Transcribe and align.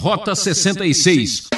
Rota 0.00 0.34
66. 0.34 1.48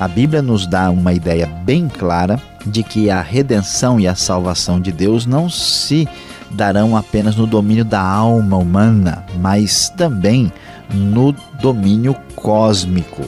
A 0.00 0.08
Bíblia 0.08 0.42
nos 0.42 0.66
dá 0.66 0.90
uma 0.90 1.12
ideia 1.12 1.46
bem 1.46 1.86
clara 1.88 2.42
de 2.66 2.82
que 2.82 3.08
a 3.08 3.22
redenção 3.22 4.00
e 4.00 4.08
a 4.08 4.16
salvação 4.16 4.80
de 4.80 4.90
Deus 4.90 5.26
não 5.26 5.48
se 5.48 6.08
darão 6.50 6.96
apenas 6.96 7.36
no 7.36 7.46
domínio 7.46 7.84
da 7.84 8.02
alma 8.02 8.56
humana, 8.56 9.24
mas 9.38 9.88
também 9.90 10.52
no 10.92 11.30
domínio 11.60 12.16
cósmico. 12.34 13.22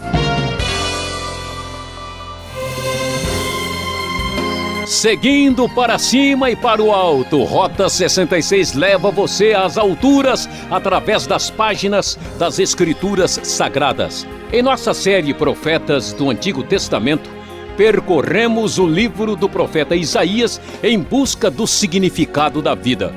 Seguindo 5.05 5.69
para 5.69 5.99
cima 5.99 6.51
e 6.51 6.57
para 6.57 6.83
o 6.83 6.91
alto, 6.91 7.43
Rota 7.43 7.91
66 7.91 8.73
leva 8.73 9.11
você 9.11 9.53
às 9.53 9.77
alturas 9.77 10.49
através 10.71 11.27
das 11.27 11.51
páginas 11.51 12.19
das 12.39 12.59
Escrituras 12.59 13.39
Sagradas. 13.43 14.27
Em 14.51 14.63
nossa 14.63 14.95
série 14.95 15.35
Profetas 15.35 16.15
do 16.15 16.31
Antigo 16.31 16.63
Testamento, 16.63 17.29
percorremos 17.77 18.79
o 18.79 18.87
livro 18.87 19.37
do 19.37 19.47
profeta 19.47 19.95
Isaías 19.95 20.59
em 20.83 20.99
busca 20.99 21.51
do 21.51 21.67
significado 21.67 22.63
da 22.63 22.75
vida. 22.75 23.13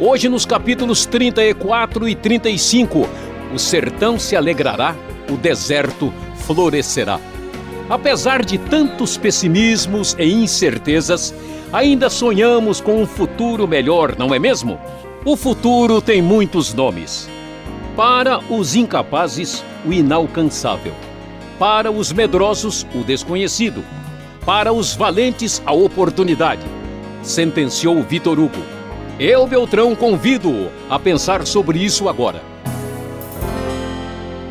Hoje, 0.00 0.26
nos 0.26 0.46
capítulos 0.46 1.04
34 1.04 2.08
e 2.08 2.14
35, 2.14 3.06
o 3.54 3.58
sertão 3.58 4.18
se 4.18 4.36
alegrará, 4.36 4.96
o 5.28 5.36
deserto 5.36 6.10
florescerá. 6.46 7.20
Apesar 7.90 8.44
de 8.44 8.56
tantos 8.56 9.16
pessimismos 9.16 10.14
e 10.16 10.32
incertezas, 10.32 11.34
ainda 11.72 12.08
sonhamos 12.08 12.80
com 12.80 13.02
um 13.02 13.06
futuro 13.06 13.66
melhor, 13.66 14.14
não 14.16 14.32
é 14.32 14.38
mesmo? 14.38 14.78
O 15.24 15.36
futuro 15.36 16.00
tem 16.00 16.22
muitos 16.22 16.72
nomes. 16.72 17.28
Para 17.96 18.38
os 18.48 18.76
incapazes, 18.76 19.64
o 19.84 19.92
inalcançável. 19.92 20.94
Para 21.58 21.90
os 21.90 22.12
medrosos, 22.12 22.86
o 22.94 23.02
desconhecido. 23.02 23.84
Para 24.46 24.72
os 24.72 24.94
valentes, 24.94 25.60
a 25.66 25.72
oportunidade. 25.72 26.62
Sentenciou 27.24 28.00
Vitor 28.04 28.38
Hugo. 28.38 28.62
Eu, 29.18 29.48
Beltrão, 29.48 29.96
convido-o 29.96 30.70
a 30.88 30.96
pensar 30.96 31.44
sobre 31.44 31.80
isso 31.80 32.08
agora. 32.08 32.40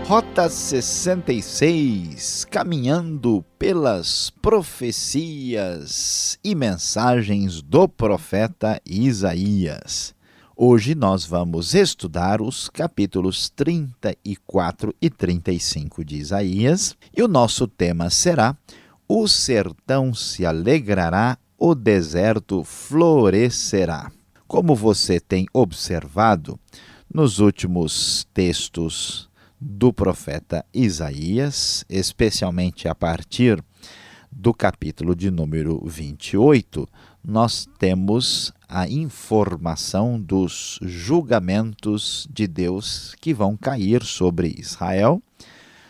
Rota 0.10 0.50
66, 0.50 2.44
caminhando 2.46 3.46
pelas 3.60 4.32
profecias 4.42 6.40
e 6.44 6.56
mensagens 6.56 7.62
do 7.62 7.88
profeta 7.88 8.82
Isaías. 8.84 10.16
Hoje 10.58 10.96
nós 10.96 11.26
vamos 11.26 11.76
estudar 11.76 12.42
os 12.42 12.70
capítulos 12.70 13.52
34 13.52 14.96
e 15.00 15.12
35 15.12 16.04
de 16.04 16.16
Isaías 16.16 16.98
e 17.16 17.22
o 17.22 17.28
nosso 17.28 17.68
tema 17.68 18.10
será: 18.10 18.58
O 19.08 19.28
sertão 19.28 20.12
se 20.12 20.44
alegrará, 20.44 21.38
o 21.56 21.76
deserto 21.76 22.64
florescerá. 22.64 24.12
Como 24.48 24.73
você 24.73 25.20
tem 25.20 25.46
observado 25.54 26.60
nos 27.14 27.38
últimos 27.38 28.28
textos 28.34 29.29
do 29.60 29.92
profeta 29.92 30.66
Isaías, 30.74 31.84
especialmente 31.90 32.88
a 32.88 32.96
partir 32.96 33.62
do 34.32 34.54
capítulo 34.54 35.16
de 35.16 35.30
número 35.30 35.84
28, 35.86 36.88
nós 37.24 37.68
temos 37.78 38.54
a 38.68 38.88
informação 38.88 40.20
dos 40.20 40.80
julgamentos 40.82 42.28
de 42.32 42.48
Deus 42.48 43.16
que 43.20 43.34
vão 43.34 43.58
cair 43.58 44.04
sobre 44.04 44.56
Israel, 44.58 45.22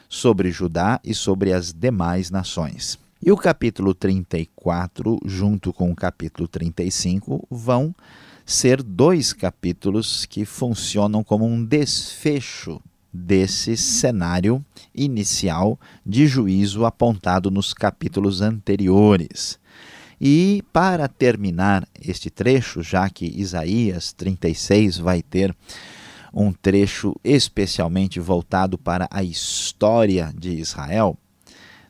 sobre 0.07 0.51
Judá 0.51 0.99
e 1.03 1.13
sobre 1.13 1.53
as 1.53 1.71
demais 1.71 2.31
nações. 2.31 2.97
E 3.21 3.31
o 3.31 3.37
capítulo 3.37 3.93
34, 3.93 5.19
junto 5.25 5.73
com 5.73 5.91
o 5.91 5.95
capítulo 5.95 6.47
35, 6.47 7.45
vão 7.51 7.93
ser 8.45 8.81
dois 8.81 9.33
capítulos 9.33 10.25
que 10.25 10.45
funcionam 10.45 11.23
como 11.23 11.45
um 11.45 11.63
desfecho 11.63 12.81
desse 13.11 13.75
cenário 13.75 14.63
inicial 14.93 15.79
de 16.05 16.27
juízo 16.27 16.85
apontado 16.85 17.49
nos 17.49 17.73
capítulos 17.73 18.41
anteriores. 18.41 19.59
E 20.21 20.63
para 20.73 21.07
terminar 21.07 21.87
este 21.99 22.29
trecho, 22.29 22.83
já 22.83 23.09
que 23.09 23.25
Isaías 23.25 24.11
36 24.13 24.97
vai 24.97 25.21
ter 25.21 25.55
um 26.33 26.51
trecho 26.51 27.15
especialmente 27.23 28.19
voltado 28.19 28.77
para 28.77 29.07
a 29.09 29.23
história 29.23 30.31
de 30.37 30.51
Israel, 30.51 31.17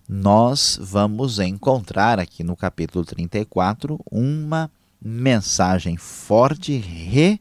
nós 0.08 0.80
vamos 0.82 1.40
encontrar 1.40 2.20
aqui 2.20 2.44
no 2.44 2.56
capítulo 2.56 3.04
34 3.04 4.00
uma 4.12 4.72
mensagem 5.02 5.98
forte, 5.98 6.78
re 6.78 7.40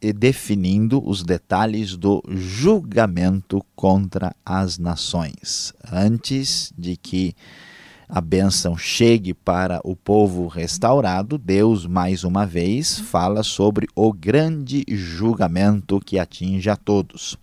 definindo 0.00 1.06
os 1.06 1.22
detalhes 1.22 1.96
do 1.96 2.22
julgamento 2.28 3.64
contra 3.76 4.34
as 4.44 4.78
nações. 4.78 5.72
Antes 5.92 6.72
de 6.76 6.96
que 6.96 7.34
a 8.08 8.20
bênção 8.20 8.76
chegue 8.76 9.32
para 9.32 9.80
o 9.84 9.94
povo 9.94 10.48
restaurado, 10.48 11.38
Deus, 11.38 11.86
mais 11.86 12.24
uma 12.24 12.44
vez, 12.44 12.98
fala 12.98 13.44
sobre 13.44 13.86
o 13.94 14.12
grande 14.12 14.84
julgamento 14.88 16.00
que 16.00 16.18
atinge 16.18 16.68
a 16.68 16.76
todos. 16.76 17.36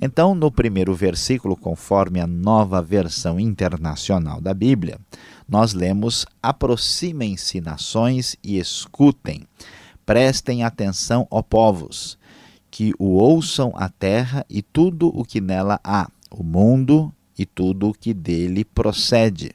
Então, 0.00 0.34
no 0.34 0.50
primeiro 0.50 0.94
versículo, 0.94 1.54
conforme 1.54 2.18
a 2.18 2.26
nova 2.26 2.80
versão 2.80 3.38
internacional 3.38 4.40
da 4.40 4.54
Bíblia, 4.54 4.98
nós 5.46 5.74
lemos: 5.74 6.24
Aproximem-se 6.42 7.60
nações 7.60 8.36
e 8.42 8.58
escutem. 8.58 9.42
Prestem 10.10 10.64
atenção, 10.64 11.24
ó 11.30 11.40
povos, 11.40 12.18
que 12.68 12.92
o 12.98 13.10
ouçam 13.10 13.72
a 13.76 13.88
terra 13.88 14.44
e 14.50 14.60
tudo 14.60 15.06
o 15.16 15.24
que 15.24 15.40
nela 15.40 15.78
há, 15.84 16.10
o 16.32 16.42
mundo 16.42 17.14
e 17.38 17.46
tudo 17.46 17.90
o 17.90 17.94
que 17.94 18.12
dele 18.12 18.64
procede. 18.64 19.52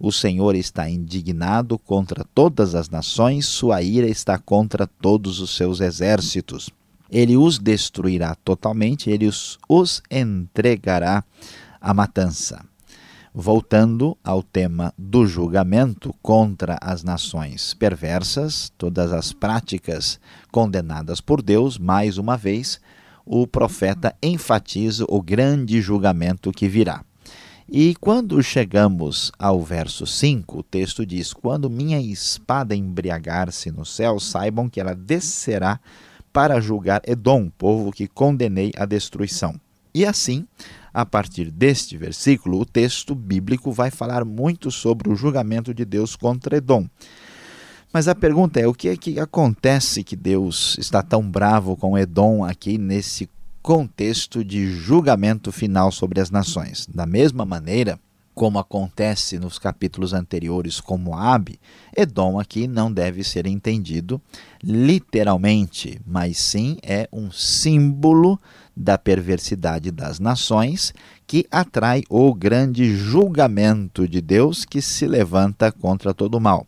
O 0.00 0.10
Senhor 0.10 0.56
está 0.56 0.88
indignado 0.88 1.78
contra 1.78 2.24
todas 2.34 2.74
as 2.74 2.88
nações, 2.88 3.44
sua 3.44 3.82
ira 3.82 4.08
está 4.08 4.38
contra 4.38 4.86
todos 4.86 5.38
os 5.38 5.54
seus 5.54 5.82
exércitos. 5.82 6.70
Ele 7.10 7.36
os 7.36 7.58
destruirá 7.58 8.34
totalmente, 8.36 9.10
ele 9.10 9.26
os, 9.26 9.58
os 9.68 10.02
entregará 10.10 11.22
à 11.78 11.92
matança 11.92 12.69
voltando 13.34 14.16
ao 14.24 14.42
tema 14.42 14.92
do 14.98 15.26
julgamento 15.26 16.14
contra 16.20 16.78
as 16.80 17.02
nações 17.02 17.74
perversas, 17.74 18.72
todas 18.76 19.12
as 19.12 19.32
práticas 19.32 20.18
condenadas 20.50 21.20
por 21.20 21.40
Deus, 21.40 21.78
mais 21.78 22.18
uma 22.18 22.36
vez, 22.36 22.80
o 23.24 23.46
profeta 23.46 24.14
enfatiza 24.22 25.04
o 25.08 25.22
grande 25.22 25.80
julgamento 25.80 26.50
que 26.50 26.68
virá. 26.68 27.04
E 27.72 27.94
quando 28.00 28.42
chegamos 28.42 29.30
ao 29.38 29.62
verso 29.62 30.04
5, 30.04 30.58
o 30.58 30.62
texto 30.62 31.06
diz: 31.06 31.32
Quando 31.32 31.70
minha 31.70 32.00
espada 32.00 32.74
embriagar-se 32.74 33.70
no 33.70 33.86
céu, 33.86 34.18
saibam 34.18 34.68
que 34.68 34.80
ela 34.80 34.92
descerá 34.92 35.78
para 36.32 36.60
julgar 36.60 37.00
Edom, 37.06 37.48
povo 37.48 37.92
que 37.92 38.08
condenei 38.08 38.72
à 38.76 38.84
destruição. 38.84 39.54
E 39.94 40.04
assim, 40.04 40.46
a 40.92 41.06
partir 41.06 41.50
deste 41.50 41.96
versículo, 41.96 42.60
o 42.60 42.66
texto 42.66 43.14
bíblico 43.14 43.72
vai 43.72 43.90
falar 43.90 44.24
muito 44.24 44.70
sobre 44.70 45.10
o 45.10 45.16
julgamento 45.16 45.72
de 45.72 45.84
Deus 45.84 46.16
contra 46.16 46.56
Edom. 46.56 46.86
Mas 47.92 48.08
a 48.08 48.14
pergunta 48.14 48.60
é: 48.60 48.66
o 48.66 48.74
que 48.74 48.88
é 48.88 48.96
que 48.96 49.18
acontece 49.18 50.04
que 50.04 50.16
Deus 50.16 50.76
está 50.78 51.02
tão 51.02 51.28
bravo 51.28 51.76
com 51.76 51.98
Edom 51.98 52.44
aqui 52.44 52.78
nesse 52.78 53.28
contexto 53.62 54.44
de 54.44 54.70
julgamento 54.70 55.50
final 55.52 55.90
sobre 55.90 56.20
as 56.20 56.30
nações? 56.30 56.86
Da 56.86 57.04
mesma 57.06 57.44
maneira, 57.44 57.98
como 58.40 58.58
acontece 58.58 59.38
nos 59.38 59.58
capítulos 59.58 60.14
anteriores 60.14 60.80
com 60.80 60.96
Moabe, 60.96 61.60
Edom 61.94 62.40
aqui 62.40 62.66
não 62.66 62.90
deve 62.90 63.22
ser 63.22 63.46
entendido 63.46 64.18
literalmente, 64.64 66.00
mas 66.06 66.38
sim 66.38 66.78
é 66.82 67.06
um 67.12 67.30
símbolo 67.30 68.40
da 68.74 68.96
perversidade 68.96 69.90
das 69.90 70.18
nações 70.18 70.94
que 71.26 71.46
atrai 71.50 72.02
o 72.08 72.32
grande 72.32 72.96
julgamento 72.96 74.08
de 74.08 74.22
Deus 74.22 74.64
que 74.64 74.80
se 74.80 75.06
levanta 75.06 75.70
contra 75.70 76.14
todo 76.14 76.36
o 76.36 76.40
mal. 76.40 76.66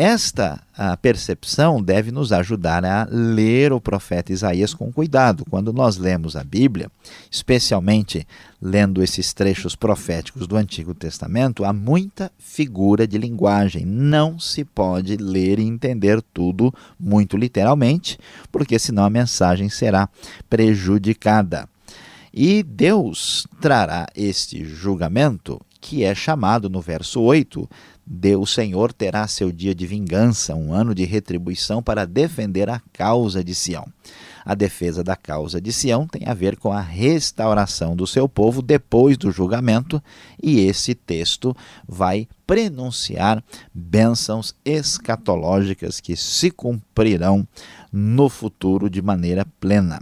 Esta 0.00 0.62
percepção 1.02 1.82
deve 1.82 2.12
nos 2.12 2.32
ajudar 2.32 2.84
a 2.84 3.08
ler 3.10 3.72
o 3.72 3.80
profeta 3.80 4.32
Isaías 4.32 4.72
com 4.72 4.92
cuidado. 4.92 5.44
Quando 5.50 5.72
nós 5.72 5.96
lemos 5.96 6.36
a 6.36 6.44
Bíblia, 6.44 6.88
especialmente 7.28 8.24
lendo 8.62 9.02
esses 9.02 9.32
trechos 9.32 9.74
proféticos 9.74 10.46
do 10.46 10.56
Antigo 10.56 10.94
Testamento, 10.94 11.64
há 11.64 11.72
muita 11.72 12.30
figura 12.38 13.08
de 13.08 13.18
linguagem. 13.18 13.84
Não 13.84 14.38
se 14.38 14.64
pode 14.64 15.16
ler 15.16 15.58
e 15.58 15.66
entender 15.66 16.22
tudo 16.32 16.72
muito 16.96 17.36
literalmente, 17.36 18.20
porque 18.52 18.78
senão 18.78 19.02
a 19.04 19.10
mensagem 19.10 19.68
será 19.68 20.08
prejudicada. 20.48 21.68
E 22.32 22.62
Deus 22.62 23.48
trará 23.60 24.06
este 24.14 24.64
julgamento, 24.64 25.60
que 25.80 26.04
é 26.04 26.14
chamado 26.14 26.68
no 26.68 26.80
verso 26.80 27.20
8 27.20 27.68
o 28.38 28.46
Senhor 28.46 28.92
terá 28.92 29.28
seu 29.28 29.52
dia 29.52 29.74
de 29.74 29.86
vingança, 29.86 30.54
um 30.54 30.72
ano 30.72 30.94
de 30.94 31.04
retribuição 31.04 31.82
para 31.82 32.06
defender 32.06 32.70
a 32.70 32.80
causa 32.92 33.44
de 33.44 33.54
Sião. 33.54 33.86
A 34.44 34.54
defesa 34.54 35.04
da 35.04 35.14
causa 35.14 35.60
de 35.60 35.70
Sião 35.70 36.06
tem 36.06 36.26
a 36.26 36.32
ver 36.32 36.56
com 36.56 36.72
a 36.72 36.80
restauração 36.80 37.94
do 37.94 38.06
seu 38.06 38.26
povo 38.26 38.62
depois 38.62 39.18
do 39.18 39.30
julgamento, 39.30 40.02
e 40.42 40.60
esse 40.60 40.94
texto 40.94 41.54
vai 41.86 42.26
prenunciar 42.46 43.44
bênçãos 43.74 44.54
escatológicas 44.64 46.00
que 46.00 46.16
se 46.16 46.50
cumprirão 46.50 47.46
no 47.92 48.30
futuro 48.30 48.88
de 48.88 49.02
maneira 49.02 49.46
plena. 49.60 50.00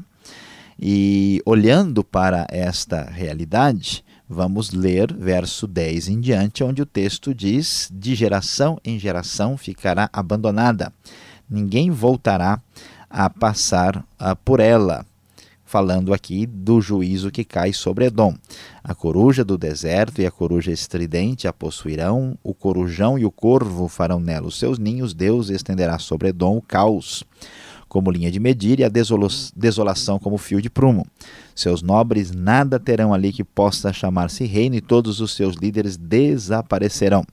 E 0.78 1.43
olhando 1.44 2.05
para 2.05 2.46
esta 2.50 3.02
realidade, 3.02 4.05
Vamos 4.28 4.73
ler 4.73 5.14
verso 5.14 5.69
10 5.69 6.08
em 6.08 6.20
diante, 6.20 6.64
onde 6.64 6.82
o 6.82 6.87
texto 6.87 7.32
diz: 7.32 7.88
De 7.94 8.14
geração 8.17 8.76
em 8.84 8.99
geração 8.99 9.56
ficará 9.56 10.11
abandonada, 10.12 10.93
ninguém 11.49 11.93
voltará 11.93 12.61
a 13.08 13.31
passar 13.31 13.99
uh, 13.99 14.34
por 14.44 14.58
ela. 14.58 15.06
Falando 15.64 16.12
aqui 16.12 16.44
do 16.44 16.81
juízo 16.81 17.31
que 17.31 17.44
cai 17.44 17.73
sobre 17.73 18.06
Edom. 18.06 18.34
A 18.82 18.94
coruja 18.94 19.44
do 19.44 19.58
deserto 19.58 20.20
e 20.20 20.26
a 20.26 20.31
coruja 20.31 20.70
estridente 20.70 21.49
a 21.49 21.52
possuirão, 21.52 22.38
o 22.43 22.55
corujão 22.55 23.19
e 23.19 23.25
o 23.25 23.32
corvo 23.32 23.88
farão 23.88 24.20
nela 24.20 24.46
os 24.46 24.58
seus 24.58 24.78
ninhos, 24.78 25.12
Deus 25.12 25.50
estenderá 25.50 25.99
sobre 25.99 26.28
Edom 26.28 26.56
o 26.56 26.62
caos 26.62 27.25
como 27.97 28.11
linha 28.11 28.31
de 28.31 28.39
medir 28.39 28.79
e 28.79 28.85
a 28.85 28.91
desolação 29.57 30.19
como 30.19 30.37
fio 30.37 30.61
de 30.61 30.69
prumo. 30.69 31.07
Seus 31.55 31.81
nobres 31.81 32.31
nada 32.31 32.79
terão 32.79 33.15
ali 33.15 33.33
que 33.33 33.43
possa 33.43 33.91
chamar-se 33.91 34.45
reino 34.45 34.77
e 34.77 34.83
todos 34.83 35.19
os 35.19 35.35
seus 35.35 35.57
líderes 35.57 35.97
desaparecerão. 35.97 37.25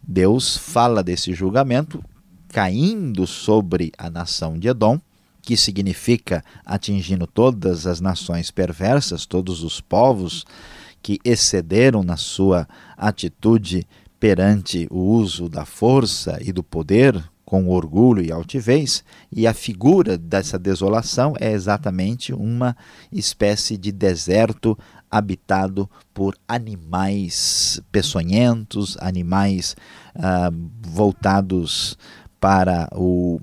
Deus 0.00 0.56
fala 0.56 1.02
desse 1.02 1.34
julgamento 1.34 2.00
caindo 2.46 3.26
sobre 3.26 3.90
a 3.98 4.08
nação 4.08 4.56
de 4.56 4.68
Edom, 4.68 5.00
que 5.40 5.56
significa 5.56 6.44
atingindo 6.64 7.26
todas 7.26 7.84
as 7.84 8.00
nações 8.00 8.52
perversas, 8.52 9.26
todos 9.26 9.64
os 9.64 9.80
povos 9.80 10.44
que 11.02 11.18
excederam 11.24 12.04
na 12.04 12.16
sua 12.16 12.68
atitude 12.96 13.84
perante 14.20 14.86
o 14.92 15.00
uso 15.00 15.48
da 15.48 15.64
força 15.64 16.38
e 16.40 16.52
do 16.52 16.62
poder 16.62 17.31
com 17.52 17.68
orgulho 17.68 18.24
e 18.24 18.32
altivez, 18.32 19.04
e 19.30 19.46
a 19.46 19.52
figura 19.52 20.16
dessa 20.16 20.58
desolação 20.58 21.34
é 21.38 21.52
exatamente 21.52 22.32
uma 22.32 22.74
espécie 23.12 23.76
de 23.76 23.92
deserto 23.92 24.74
habitado 25.10 25.86
por 26.14 26.34
animais 26.48 27.78
peçonhentos, 27.92 28.96
animais 29.00 29.76
ah, 30.14 30.50
voltados 30.80 31.98
para 32.40 32.88
o 32.96 33.38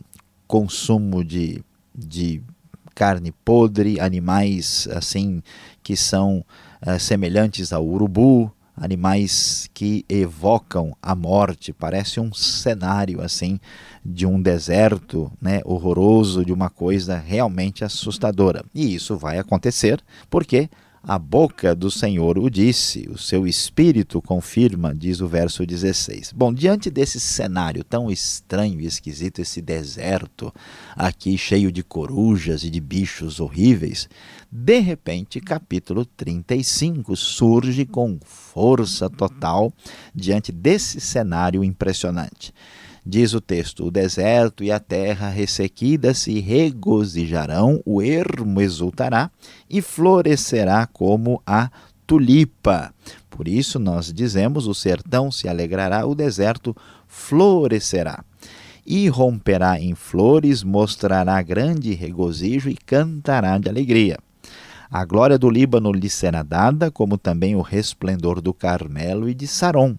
consumo 0.48 1.24
de, 1.24 1.64
de 1.94 2.42
carne 2.96 3.32
podre, 3.46 4.00
animais 4.00 4.88
assim 4.92 5.44
que 5.84 5.96
são 5.96 6.44
ah, 6.82 6.98
semelhantes 6.98 7.72
ao 7.72 7.86
urubu, 7.86 8.52
animais 8.80 9.70
que 9.74 10.06
evocam 10.08 10.96
a 11.02 11.14
morte. 11.14 11.74
Parece 11.74 12.20
um 12.20 12.34
cenário 12.34 13.22
assim 13.22 13.60
de 14.04 14.26
um 14.26 14.42
deserto, 14.42 15.32
né, 15.42 15.62
horroroso, 15.66 16.46
de 16.46 16.54
uma 16.54 16.70
coisa 16.70 17.18
realmente 17.18 17.84
assustadora. 17.84 18.64
E 18.74 18.96
isso 18.96 19.18
vai 19.18 19.38
acontecer 19.38 20.02
porque 20.30 20.70
a 21.02 21.18
boca 21.18 21.74
do 21.74 21.90
Senhor 21.90 22.38
o 22.38 22.50
disse, 22.50 23.08
o 23.10 23.18
seu 23.18 23.48
espírito 23.48 24.22
confirma, 24.22 24.94
diz 24.94 25.22
o 25.22 25.28
verso 25.28 25.66
16. 25.66 26.34
Bom, 26.34 26.54
diante 26.54 26.90
desse 26.90 27.20
cenário 27.20 27.84
tão 27.84 28.12
estranho 28.12 28.82
e 28.82 28.86
esquisito, 28.86 29.40
esse 29.40 29.62
deserto 29.62 30.54
aqui 30.96 31.38
cheio 31.38 31.72
de 31.72 31.84
corujas 31.84 32.64
e 32.64 32.70
de 32.70 32.80
bichos 32.80 33.40
horríveis, 33.40 34.10
de 34.52 34.80
repente, 34.80 35.40
capítulo 35.40 36.06
35 36.06 37.16
surge 37.16 37.86
com 37.86 38.20
força 38.26 39.10
total 39.10 39.72
diante 40.14 40.52
desse 40.52 41.00
cenário 41.00 41.64
impressionante. 41.64 42.54
Diz 43.06 43.34
o 43.34 43.42
texto: 43.42 43.86
O 43.86 43.92
deserto 43.92 44.64
e 44.64 44.72
a 44.72 44.80
terra 44.80 45.30
ressequida 45.30 46.14
se 46.14 46.40
regozijarão, 46.40 47.82
o 47.86 48.02
ermo 48.02 48.62
exultará 48.62 49.32
e 49.70 49.82
florescerá 49.82 50.86
como 50.86 51.42
a 51.46 51.70
tulipa. 52.06 52.94
Por 53.30 53.48
isso 53.48 53.80
nós 53.80 54.12
dizemos: 54.12 54.68
o 54.68 54.74
sertão 54.74 55.32
se 55.32 55.48
alegrará, 55.48 56.06
o 56.06 56.14
deserto 56.14 56.76
florescerá. 57.08 58.24
E 58.86 59.08
romperá 59.08 59.80
em 59.80 59.94
flores, 59.94 60.64
mostrará 60.64 61.42
grande 61.42 61.94
regozijo 61.94 62.70
e 62.70 62.76
cantará 62.76 63.58
de 63.58 63.70
alegria. 63.70 64.18
A 64.92 65.06
glória 65.06 65.38
do 65.38 65.48
Líbano 65.48 65.92
lhe 65.92 66.10
será 66.10 66.42
dada, 66.42 66.90
como 66.90 67.16
também 67.16 67.56
o 67.56 67.62
resplendor 67.62 68.42
do 68.42 68.52
Carmelo 68.52 69.30
e 69.30 69.36
de 69.36 69.46
Saron 69.46 69.96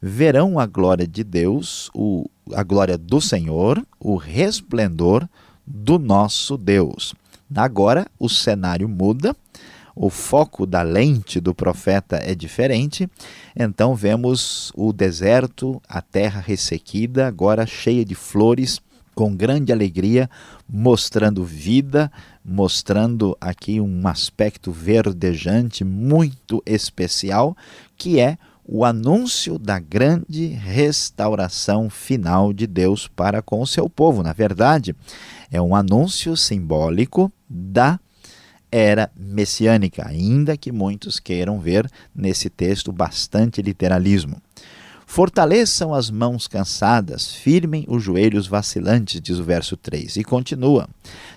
verão 0.00 0.58
a 0.58 0.66
glória 0.66 1.06
de 1.06 1.22
Deus, 1.22 1.90
o, 1.94 2.28
a 2.54 2.62
glória 2.62 2.96
do 2.96 3.20
Senhor, 3.20 3.84
o 3.98 4.16
resplendor 4.16 5.28
do 5.66 5.98
nosso 5.98 6.56
Deus. 6.56 7.14
Agora 7.54 8.06
o 8.18 8.28
cenário 8.28 8.88
muda, 8.88 9.36
o 9.94 10.08
foco 10.08 10.64
da 10.64 10.82
lente 10.82 11.40
do 11.40 11.54
profeta 11.54 12.16
é 12.16 12.34
diferente, 12.34 13.08
então 13.54 13.94
vemos 13.94 14.72
o 14.74 14.92
deserto, 14.92 15.82
a 15.88 16.00
terra 16.00 16.40
ressequida, 16.40 17.26
agora 17.26 17.66
cheia 17.66 18.04
de 18.04 18.14
flores, 18.14 18.80
com 19.14 19.34
grande 19.34 19.72
alegria, 19.72 20.30
mostrando 20.66 21.44
vida, 21.44 22.10
mostrando 22.42 23.36
aqui 23.40 23.80
um 23.80 24.08
aspecto 24.08 24.72
verdejante 24.72 25.84
muito 25.84 26.62
especial, 26.64 27.54
que 27.98 28.18
é 28.18 28.38
o 28.72 28.84
anúncio 28.84 29.58
da 29.58 29.80
grande 29.80 30.46
restauração 30.46 31.90
final 31.90 32.52
de 32.52 32.68
Deus 32.68 33.08
para 33.08 33.42
com 33.42 33.60
o 33.60 33.66
seu 33.66 33.90
povo. 33.90 34.22
Na 34.22 34.32
verdade, 34.32 34.94
é 35.50 35.60
um 35.60 35.74
anúncio 35.74 36.36
simbólico 36.36 37.32
da 37.48 37.98
era 38.70 39.10
messiânica, 39.16 40.06
ainda 40.06 40.56
que 40.56 40.70
muitos 40.70 41.18
queiram 41.18 41.58
ver 41.58 41.90
nesse 42.14 42.48
texto 42.48 42.92
bastante 42.92 43.60
literalismo. 43.60 44.40
Fortaleçam 45.04 45.92
as 45.92 46.08
mãos 46.08 46.46
cansadas, 46.46 47.34
firmem 47.34 47.84
os 47.88 48.00
joelhos 48.00 48.46
vacilantes, 48.46 49.20
diz 49.20 49.40
o 49.40 49.42
verso 49.42 49.76
3. 49.76 50.18
E 50.18 50.22
continua: 50.22 50.88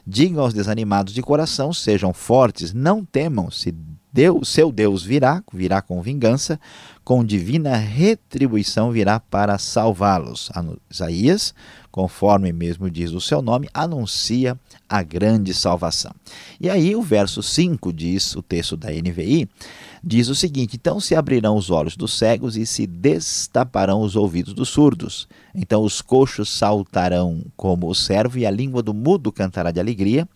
Digam 0.06 0.44
aos 0.44 0.54
desanimados 0.54 1.12
de 1.12 1.24
coração, 1.24 1.74
sejam 1.74 2.14
fortes, 2.14 2.72
não 2.72 3.04
temam, 3.04 3.50
se 3.50 3.74
Deus, 4.14 4.50
seu 4.50 4.72
Deus 4.72 5.02
virá, 5.02 5.44
virá 5.52 5.82
com 5.82 6.00
vingança, 6.00 6.60
com 7.04 7.26
divina 7.26 7.76
retribuição 7.76 8.92
virá 8.92 9.20
para 9.20 9.58
salvá-los. 9.58 10.52
Isaías, 10.88 11.52
conforme 11.92 12.54
mesmo 12.54 12.92
diz 12.92 13.12
o 13.12 13.20
seu 13.20 13.42
nome, 13.42 13.68
anuncia 13.74 14.56
a 14.88 15.02
grande 15.02 15.52
salvação. 15.52 16.14
E 16.62 16.70
aí 16.70 16.96
o 16.96 17.02
verso 17.02 17.42
5 17.42 17.92
diz, 17.92 18.36
o 18.36 18.44
texto 18.44 18.78
da 18.78 18.92
NVI, 18.92 19.50
diz 20.04 20.30
o 20.30 20.36
seguinte: 20.36 20.76
Então 20.76 21.00
se 21.00 21.16
abrirão 21.16 21.58
os 21.58 21.72
olhos 21.72 21.98
dos 21.98 22.16
cegos 22.16 22.56
e 22.56 22.68
se 22.68 22.86
destaparão 22.86 24.02
os 24.02 24.16
ouvidos 24.16 24.54
dos 24.54 24.70
surdos. 24.70 25.28
Então 25.56 25.82
os 25.82 26.04
coxos 26.04 26.52
saltarão 26.52 27.44
como 27.58 27.90
o 27.90 27.96
servo 27.96 28.38
e 28.38 28.46
a 28.46 28.52
língua 28.52 28.84
do 28.84 28.94
mudo 28.94 29.32
cantará 29.32 29.72
de 29.72 29.80
alegria 29.80 30.30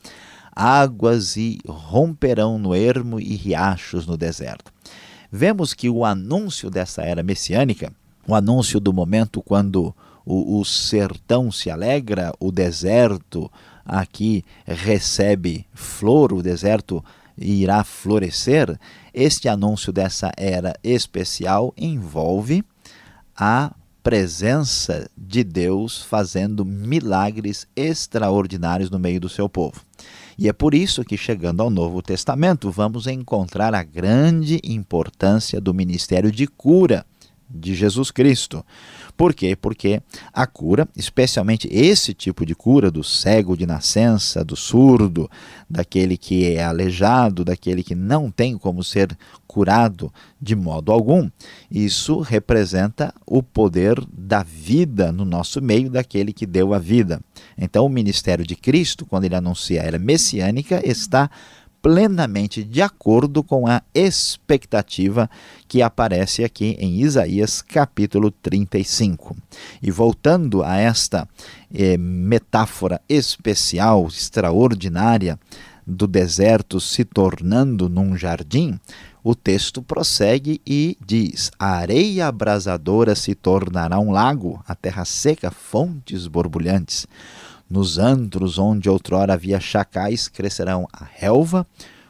águas 0.60 1.38
e 1.38 1.60
romperão 1.68 2.58
no 2.58 2.74
ermo 2.74 3.20
e 3.20 3.36
riachos 3.36 4.08
no 4.08 4.18
deserto. 4.18 4.74
Vemos 5.32 5.72
que 5.72 5.88
o 5.88 6.04
anúncio 6.04 6.72
dessa 6.72 7.04
era 7.04 7.22
messiânica, 7.22 7.94
o 8.28 8.34
anúncio 8.34 8.80
do 8.80 8.92
momento 8.92 9.40
quando 9.44 9.96
o, 10.26 10.60
o 10.60 10.66
sertão 10.66 11.52
se 11.52 11.70
alegra, 11.70 12.34
o 12.40 12.52
deserto 12.52 13.52
aqui 13.86 14.44
recebe 14.66 15.68
flor, 15.76 16.34
o 16.34 16.42
deserto 16.42 17.06
irá 17.38 17.84
florescer, 17.84 18.80
este 19.14 19.48
anúncio 19.48 19.94
dessa 19.94 20.32
era 20.36 20.74
especial 20.84 21.72
envolve 21.78 22.66
a 23.36 23.72
presença 24.02 25.08
de 25.16 25.44
Deus 25.44 26.02
fazendo 26.02 26.66
milagres 26.66 27.68
extraordinários 27.76 28.90
no 28.90 28.98
meio 28.98 29.20
do 29.20 29.30
seu 29.30 29.48
povo. 29.48 29.82
E 30.38 30.48
é 30.48 30.54
por 30.54 30.76
isso 30.76 31.04
que, 31.04 31.18
chegando 31.18 31.62
ao 31.64 31.70
Novo 31.70 32.02
Testamento, 32.02 32.70
vamos 32.70 33.08
encontrar 33.08 33.74
a 33.74 33.82
grande 33.82 34.60
importância 34.64 35.60
do 35.60 35.74
ministério 35.74 36.32
de 36.32 36.46
cura 36.46 37.06
de 37.50 37.74
Jesus 37.74 38.12
Cristo. 38.12 38.64
Por 39.16 39.34
quê? 39.34 39.56
Porque 39.56 40.02
a 40.32 40.46
cura, 40.46 40.88
especialmente 40.96 41.68
esse 41.72 42.14
tipo 42.14 42.46
de 42.46 42.54
cura 42.54 42.92
do 42.92 43.04
cego 43.04 43.58
de 43.58 43.66
nascença, 43.66 44.44
do 44.44 44.56
surdo, 44.56 45.30
daquele 45.68 46.18
que 46.18 46.54
é 46.54 46.64
aleijado, 46.64 47.44
daquele 47.44 47.84
que 47.84 47.96
não 47.96 48.30
tem 48.30 48.58
como 48.58 48.84
ser 48.84 49.18
curado 49.48 50.14
de 50.40 50.56
modo 50.56 50.92
algum, 50.92 51.30
isso 51.72 52.20
representa 52.20 53.12
o 53.26 53.42
poder 53.42 54.00
da 54.12 54.44
vida 54.44 55.12
no 55.12 55.26
nosso 55.26 55.62
meio 55.62 55.90
daquele 55.90 56.32
que 56.32 56.46
deu 56.46 56.74
a 56.74 56.80
vida. 56.80 57.20
Então, 57.58 57.86
o 57.86 57.90
ministério 57.90 58.46
de 58.46 58.56
Cristo, 58.56 59.06
quando 59.06 59.24
ele 59.24 59.36
anuncia 59.36 59.82
a 59.82 59.86
era 59.86 59.98
messiânica, 59.98 60.82
está 60.88 61.30
plenamente 61.82 62.64
de 62.64 62.82
acordo 62.82 63.44
com 63.44 63.68
a 63.68 63.82
expectativa 63.94 65.30
que 65.68 65.82
aparece 65.82 66.44
aqui 66.44 66.76
em 66.80 67.02
Isaías 67.02 67.62
capítulo 67.62 68.30
35. 68.30 69.36
E 69.82 69.90
voltando 69.90 70.64
a 70.64 70.78
esta 70.78 71.28
eh, 71.74 71.98
metáfora 71.98 73.02
especial, 73.08 74.08
extraordinária, 74.08 75.40
do 75.88 76.06
deserto 76.06 76.82
se 76.82 77.06
tornando 77.06 77.88
num 77.88 78.18
jardim, 78.18 78.78
o 79.24 79.34
texto 79.34 79.82
prossegue 79.82 80.62
e 80.66 80.98
diz: 81.06 81.50
A 81.58 81.78
areia 81.78 82.28
abrasadora 82.28 83.16
se 83.16 83.34
tornará 83.34 83.98
um 83.98 84.12
lago, 84.12 84.62
a 84.68 84.76
terra 84.76 85.06
seca, 85.06 85.50
fontes 85.50 86.28
borbulhantes. 86.28 87.08
Nos 87.70 87.98
antros 87.98 88.58
onde 88.58 88.90
outrora 88.90 89.34
havia 89.34 89.60
chacais 89.60 90.28
crescerão 90.28 90.88
a 90.94 91.04
relva, 91.04 91.68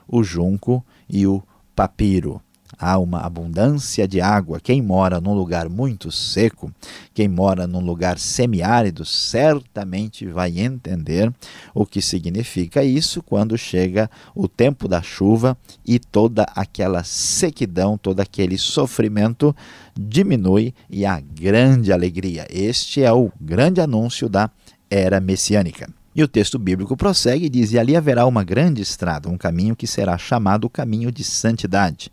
o 0.07 0.23
junco 0.23 0.85
e 1.09 1.25
o 1.25 1.41
papiro. 1.75 2.41
Há 2.77 2.99
uma 2.99 3.21
abundância 3.21 4.07
de 4.07 4.21
água. 4.21 4.59
Quem 4.59 4.81
mora 4.81 5.19
num 5.21 5.33
lugar 5.33 5.67
muito 5.69 6.11
seco, 6.11 6.71
quem 7.13 7.27
mora 7.27 7.65
num 7.65 7.79
lugar 7.79 8.19
semiárido, 8.19 9.03
certamente 9.05 10.27
vai 10.27 10.59
entender 10.59 11.33
o 11.73 11.85
que 11.85 12.01
significa 12.01 12.83
isso 12.83 13.23
quando 13.23 13.57
chega 13.57 14.11
o 14.35 14.47
tempo 14.47 14.87
da 14.87 15.01
chuva 15.01 15.57
e 15.85 15.97
toda 15.97 16.43
aquela 16.55 17.03
sequidão, 17.03 17.97
todo 17.97 18.19
aquele 18.19 18.57
sofrimento 18.57 19.55
diminui 19.97 20.73
e 20.89 21.05
a 21.05 21.19
grande 21.19 21.91
alegria. 21.91 22.45
Este 22.49 23.01
é 23.01 23.11
o 23.11 23.31
grande 23.39 23.81
anúncio 23.81 24.29
da 24.29 24.51
era 24.89 25.19
messiânica. 25.19 25.89
E 26.15 26.23
o 26.23 26.27
texto 26.27 26.57
bíblico 26.57 26.97
prossegue 26.97 27.45
e 27.45 27.49
diz: 27.49 27.71
E 27.71 27.79
ali 27.79 27.95
haverá 27.95 28.25
uma 28.25 28.43
grande 28.43 28.81
estrada, 28.81 29.29
um 29.29 29.37
caminho 29.37 29.75
que 29.75 29.85
será 29.85 30.17
chamado 30.17 30.65
o 30.65 30.69
caminho 30.69 31.11
de 31.11 31.23
santidade. 31.23 32.11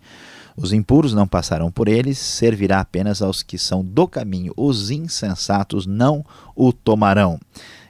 Os 0.56 0.72
impuros 0.72 1.12
não 1.12 1.26
passarão 1.26 1.70
por 1.70 1.88
eles, 1.88 2.18
servirá 2.18 2.80
apenas 2.80 3.20
aos 3.20 3.42
que 3.42 3.58
são 3.58 3.84
do 3.84 4.06
caminho. 4.06 4.52
Os 4.56 4.90
insensatos 4.90 5.86
não 5.86 6.24
o 6.54 6.72
tomarão. 6.72 7.40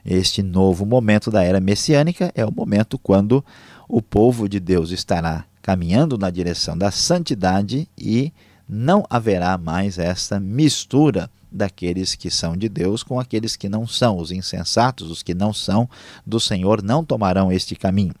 Este 0.05 0.41
novo 0.41 0.85
momento 0.85 1.29
da 1.29 1.43
era 1.43 1.59
messiânica 1.59 2.31
é 2.33 2.45
o 2.45 2.51
momento 2.51 2.97
quando 2.97 3.43
o 3.87 4.01
povo 4.01 4.49
de 4.49 4.59
Deus 4.59 4.91
estará 4.91 5.45
caminhando 5.61 6.17
na 6.17 6.29
direção 6.29 6.77
da 6.77 6.91
santidade 6.91 7.87
e 7.97 8.31
não 8.67 9.03
haverá 9.09 9.57
mais 9.57 9.97
essa 9.99 10.39
mistura 10.39 11.29
daqueles 11.55 12.13
que 12.15 12.29
são 12.29 12.55
de 12.55 12.67
Deus 12.67 13.01
com 13.01 13.19
aqueles 13.19 13.55
que 13.55 13.69
não 13.69 13.87
são. 13.87 14.17
Os 14.17 14.31
insensatos, 14.31 15.09
os 15.09 15.23
que 15.23 15.33
não 15.33 15.53
são 15.53 15.89
do 16.25 16.39
Senhor, 16.39 16.83
não 16.83 17.03
tomarão 17.03 17.51
este 17.51 17.75
caminho. 17.75 18.13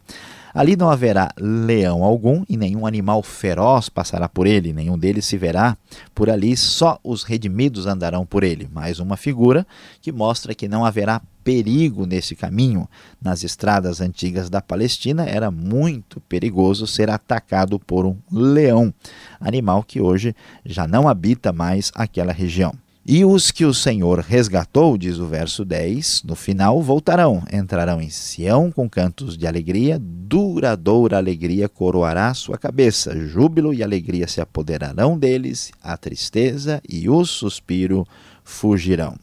Ali 0.55 0.77
não 0.77 0.89
haverá 0.89 1.33
leão 1.37 2.01
algum 2.01 2.45
e 2.47 2.55
nenhum 2.55 2.87
animal 2.87 3.21
feroz 3.21 3.89
passará 3.89 4.29
por 4.29 4.47
ele, 4.47 4.71
nenhum 4.71 4.97
deles 4.97 5.25
se 5.25 5.37
verá 5.37 5.77
por 6.13 6.29
ali, 6.29 6.55
só 6.55 6.97
os 7.03 7.23
redimidos 7.23 7.85
andarão 7.85 8.25
por 8.25 8.41
ele. 8.41 8.69
Mais 8.71 8.97
uma 8.97 9.17
figura 9.17 9.67
que 10.01 10.13
mostra 10.13 10.55
que 10.55 10.69
não 10.69 10.85
haverá 10.85 11.21
perigo 11.43 12.05
nesse 12.05 12.37
caminho. 12.37 12.87
Nas 13.21 13.43
estradas 13.43 13.99
antigas 13.99 14.49
da 14.49 14.61
Palestina 14.61 15.25
era 15.25 15.51
muito 15.51 16.21
perigoso 16.21 16.87
ser 16.87 17.09
atacado 17.09 17.77
por 17.77 18.05
um 18.05 18.15
leão, 18.31 18.93
animal 19.41 19.83
que 19.83 19.99
hoje 19.99 20.33
já 20.65 20.87
não 20.87 21.09
habita 21.09 21.51
mais 21.51 21.91
aquela 21.93 22.31
região. 22.31 22.73
E 23.07 23.23
os 23.23 23.51
que 23.51 23.65
o 23.65 23.71
Senhor 23.71 24.17
resgatou, 24.17 24.97
diz 24.97 25.19
o 25.19 25.27
verso 25.27 25.63
10, 25.63 26.23
no 26.23 26.35
final 26.35 26.81
voltarão, 26.81 27.43
entrarão 27.53 28.01
em 28.01 28.09
Sião 28.09 28.71
com 28.71 28.89
cantos 28.89 29.37
de 29.37 29.45
alegria, 29.45 29.99
duradoura 30.01 31.15
alegria 31.15 31.69
coroará 31.69 32.33
sua 32.33 32.57
cabeça, 32.57 33.15
júbilo 33.15 33.71
e 33.71 33.83
alegria 33.83 34.27
se 34.27 34.41
apoderarão 34.41 35.19
deles, 35.19 35.71
a 35.83 35.95
tristeza 35.95 36.81
e 36.89 37.07
o 37.07 37.23
suspiro 37.25 38.07
fugirão. 38.43 39.15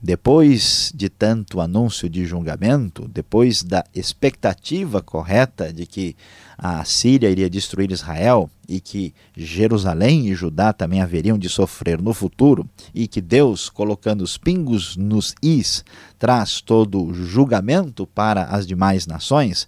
Depois 0.00 0.92
de 0.94 1.08
tanto 1.08 1.60
anúncio 1.60 2.08
de 2.08 2.24
julgamento, 2.24 3.08
depois 3.08 3.64
da 3.64 3.84
expectativa 3.92 5.02
correta 5.02 5.72
de 5.72 5.86
que 5.86 6.14
a 6.56 6.84
Síria 6.84 7.28
iria 7.28 7.50
destruir 7.50 7.90
Israel 7.90 8.48
e 8.68 8.78
que 8.80 9.12
Jerusalém 9.36 10.28
e 10.28 10.36
Judá 10.36 10.72
também 10.72 11.02
haveriam 11.02 11.36
de 11.36 11.48
sofrer 11.48 12.00
no 12.00 12.14
futuro, 12.14 12.68
e 12.94 13.08
que 13.08 13.20
Deus, 13.20 13.68
colocando 13.68 14.22
os 14.22 14.38
pingos 14.38 14.96
nos 14.96 15.34
is, 15.42 15.84
traz 16.16 16.60
todo 16.60 17.02
o 17.02 17.12
julgamento 17.12 18.06
para 18.06 18.44
as 18.44 18.68
demais 18.68 19.04
nações, 19.04 19.66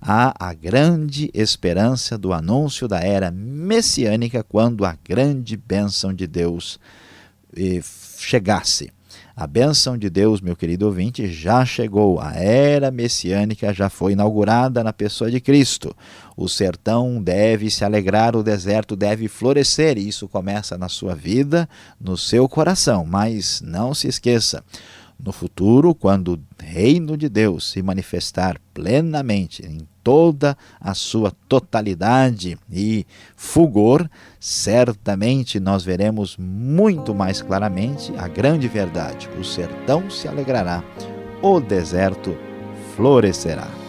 há 0.00 0.32
a 0.38 0.54
grande 0.54 1.28
esperança 1.34 2.16
do 2.16 2.32
anúncio 2.32 2.86
da 2.86 3.00
era 3.00 3.32
messiânica 3.32 4.44
quando 4.44 4.84
a 4.84 4.96
grande 5.04 5.56
bênção 5.56 6.14
de 6.14 6.28
Deus 6.28 6.78
eh, 7.56 7.80
chegasse. 8.18 8.92
A 9.34 9.46
bênção 9.46 9.96
de 9.96 10.10
Deus, 10.10 10.42
meu 10.42 10.54
querido 10.54 10.84
ouvinte, 10.86 11.26
já 11.26 11.64
chegou. 11.64 12.20
A 12.20 12.34
era 12.34 12.90
messiânica 12.90 13.72
já 13.72 13.88
foi 13.88 14.12
inaugurada 14.12 14.84
na 14.84 14.92
pessoa 14.92 15.30
de 15.30 15.40
Cristo. 15.40 15.96
O 16.36 16.48
sertão 16.48 17.22
deve 17.22 17.70
se 17.70 17.82
alegrar, 17.82 18.36
o 18.36 18.42
deserto 18.42 18.94
deve 18.94 19.28
florescer. 19.28 19.96
E 19.96 20.06
isso 20.06 20.28
começa 20.28 20.76
na 20.76 20.88
sua 20.88 21.14
vida, 21.14 21.66
no 21.98 22.16
seu 22.16 22.46
coração. 22.46 23.06
Mas 23.06 23.62
não 23.62 23.94
se 23.94 24.06
esqueça. 24.06 24.62
No 25.18 25.32
futuro, 25.32 25.94
quando 25.94 26.34
o 26.34 26.40
reino 26.62 27.16
de 27.16 27.28
Deus 27.28 27.70
se 27.70 27.80
manifestar 27.80 28.60
plenamente 28.74 29.64
em 29.64 29.86
toda 30.02 30.56
a 30.80 30.94
sua 30.94 31.32
totalidade 31.48 32.58
e 32.70 33.06
fulgor, 33.36 34.08
certamente 34.38 35.60
nós 35.60 35.84
veremos 35.84 36.36
muito 36.38 37.14
mais 37.14 37.40
claramente 37.40 38.12
a 38.16 38.28
grande 38.28 38.68
verdade. 38.68 39.28
O 39.38 39.44
sertão 39.44 40.10
se 40.10 40.28
alegrará, 40.28 40.82
o 41.42 41.60
deserto 41.60 42.36
florescerá. 42.94 43.81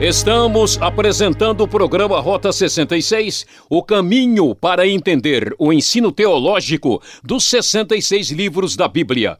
Estamos 0.00 0.80
apresentando 0.80 1.60
o 1.60 1.68
programa 1.68 2.18
Rota 2.20 2.50
66, 2.50 3.44
o 3.68 3.82
caminho 3.82 4.54
para 4.54 4.88
entender 4.88 5.54
o 5.58 5.74
ensino 5.74 6.10
teológico 6.10 7.02
dos 7.22 7.44
66 7.44 8.30
livros 8.30 8.76
da 8.76 8.88
Bíblia. 8.88 9.36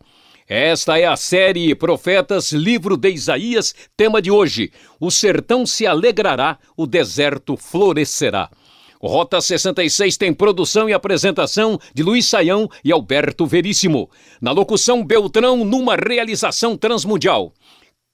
Esta 0.47 0.99
é 0.99 1.07
a 1.07 1.17
série 1.17 1.75
Profetas, 1.75 2.53
livro 2.53 2.99
de 2.99 3.09
Isaías, 3.09 3.75
tema 3.97 4.21
de 4.21 4.31
hoje: 4.31 4.71
O 5.01 5.11
sertão 5.11 5.65
se 5.65 5.87
alegrará, 5.87 6.59
o 6.77 6.87
deserto 6.87 7.57
florescerá. 7.57 8.51
Rota 9.01 9.41
66 9.41 10.19
tem 10.19 10.35
produção 10.35 10.91
e 10.91 10.93
apresentação 10.93 11.79
de 11.95 12.03
Luiz 12.03 12.27
Saião 12.27 12.69
e 12.85 12.93
Alberto 12.93 13.47
Veríssimo. 13.47 14.11
Na 14.43 14.53
locução 14.53 15.03
Beltrão, 15.03 15.65
numa 15.65 15.97
realização 15.97 16.77
transmundial. 16.77 17.55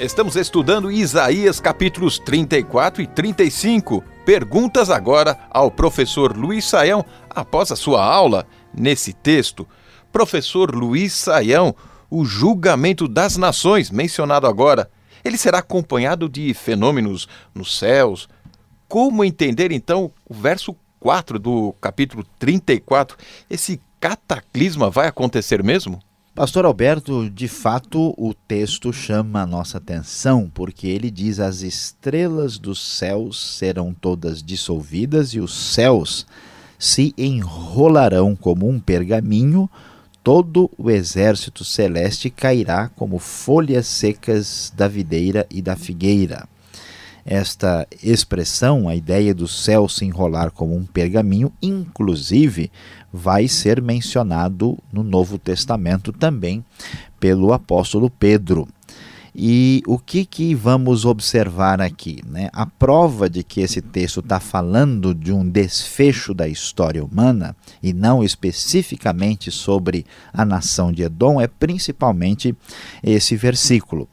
Estamos 0.00 0.36
estudando 0.36 0.92
Isaías 0.92 1.58
capítulos 1.58 2.20
34 2.20 3.02
e 3.02 3.06
35. 3.08 4.04
Perguntas 4.24 4.90
agora 4.90 5.36
ao 5.50 5.72
professor 5.72 6.36
Luiz 6.36 6.66
Saião 6.66 7.04
após 7.28 7.72
a 7.72 7.76
sua 7.76 8.04
aula 8.04 8.46
nesse 8.72 9.12
texto. 9.12 9.66
Professor 10.12 10.72
Luiz 10.72 11.12
Saião, 11.14 11.74
o 12.08 12.24
julgamento 12.24 13.08
das 13.08 13.36
nações, 13.36 13.90
mencionado 13.90 14.46
agora. 14.46 14.88
Ele 15.24 15.36
será 15.36 15.58
acompanhado 15.58 16.28
de 16.28 16.54
fenômenos 16.54 17.26
nos 17.52 17.76
céus. 17.76 18.28
Como 18.86 19.24
entender 19.24 19.72
então 19.72 20.12
o 20.24 20.32
verso 20.32 20.76
4 21.00 21.40
do 21.40 21.74
capítulo 21.80 22.24
34? 22.38 23.16
Esse 23.50 23.80
cataclisma 23.98 24.90
vai 24.90 25.08
acontecer 25.08 25.60
mesmo? 25.60 26.00
Pastor 26.38 26.66
Alberto, 26.66 27.28
de 27.28 27.48
fato, 27.48 28.14
o 28.16 28.32
texto 28.32 28.92
chama 28.92 29.42
a 29.42 29.46
nossa 29.46 29.78
atenção, 29.78 30.48
porque 30.54 30.86
ele 30.86 31.10
diz: 31.10 31.40
as 31.40 31.62
estrelas 31.62 32.58
dos 32.58 32.80
céus 32.80 33.56
serão 33.56 33.92
todas 33.92 34.40
dissolvidas 34.40 35.30
e 35.30 35.40
os 35.40 35.52
céus 35.52 36.24
se 36.78 37.12
enrolarão 37.18 38.36
como 38.36 38.68
um 38.68 38.78
pergaminho, 38.78 39.68
todo 40.22 40.70
o 40.78 40.88
exército 40.88 41.64
celeste 41.64 42.30
cairá 42.30 42.88
como 42.88 43.18
folhas 43.18 43.88
secas 43.88 44.72
da 44.76 44.86
videira 44.86 45.44
e 45.50 45.60
da 45.60 45.74
figueira. 45.74 46.46
Esta 47.30 47.86
expressão, 48.02 48.88
a 48.88 48.96
ideia 48.96 49.34
do 49.34 49.46
céu 49.46 49.86
se 49.86 50.02
enrolar 50.02 50.50
como 50.50 50.74
um 50.74 50.86
pergaminho, 50.86 51.52
inclusive 51.60 52.72
vai 53.12 53.46
ser 53.46 53.82
mencionado 53.82 54.78
no 54.90 55.02
Novo 55.02 55.38
Testamento 55.38 56.10
também 56.10 56.64
pelo 57.20 57.52
apóstolo 57.52 58.08
Pedro. 58.08 58.66
E 59.34 59.82
o 59.86 59.98
que, 59.98 60.24
que 60.24 60.54
vamos 60.54 61.04
observar 61.04 61.82
aqui? 61.82 62.22
Né? 62.26 62.48
A 62.50 62.64
prova 62.64 63.28
de 63.28 63.42
que 63.42 63.60
esse 63.60 63.82
texto 63.82 64.20
está 64.20 64.40
falando 64.40 65.14
de 65.14 65.30
um 65.30 65.46
desfecho 65.46 66.32
da 66.32 66.48
história 66.48 67.04
humana 67.04 67.54
e 67.82 67.92
não 67.92 68.24
especificamente 68.24 69.50
sobre 69.50 70.06
a 70.32 70.46
nação 70.46 70.90
de 70.90 71.02
Edom 71.02 71.38
é 71.38 71.46
principalmente 71.46 72.56
esse 73.02 73.36
versículo. 73.36 74.08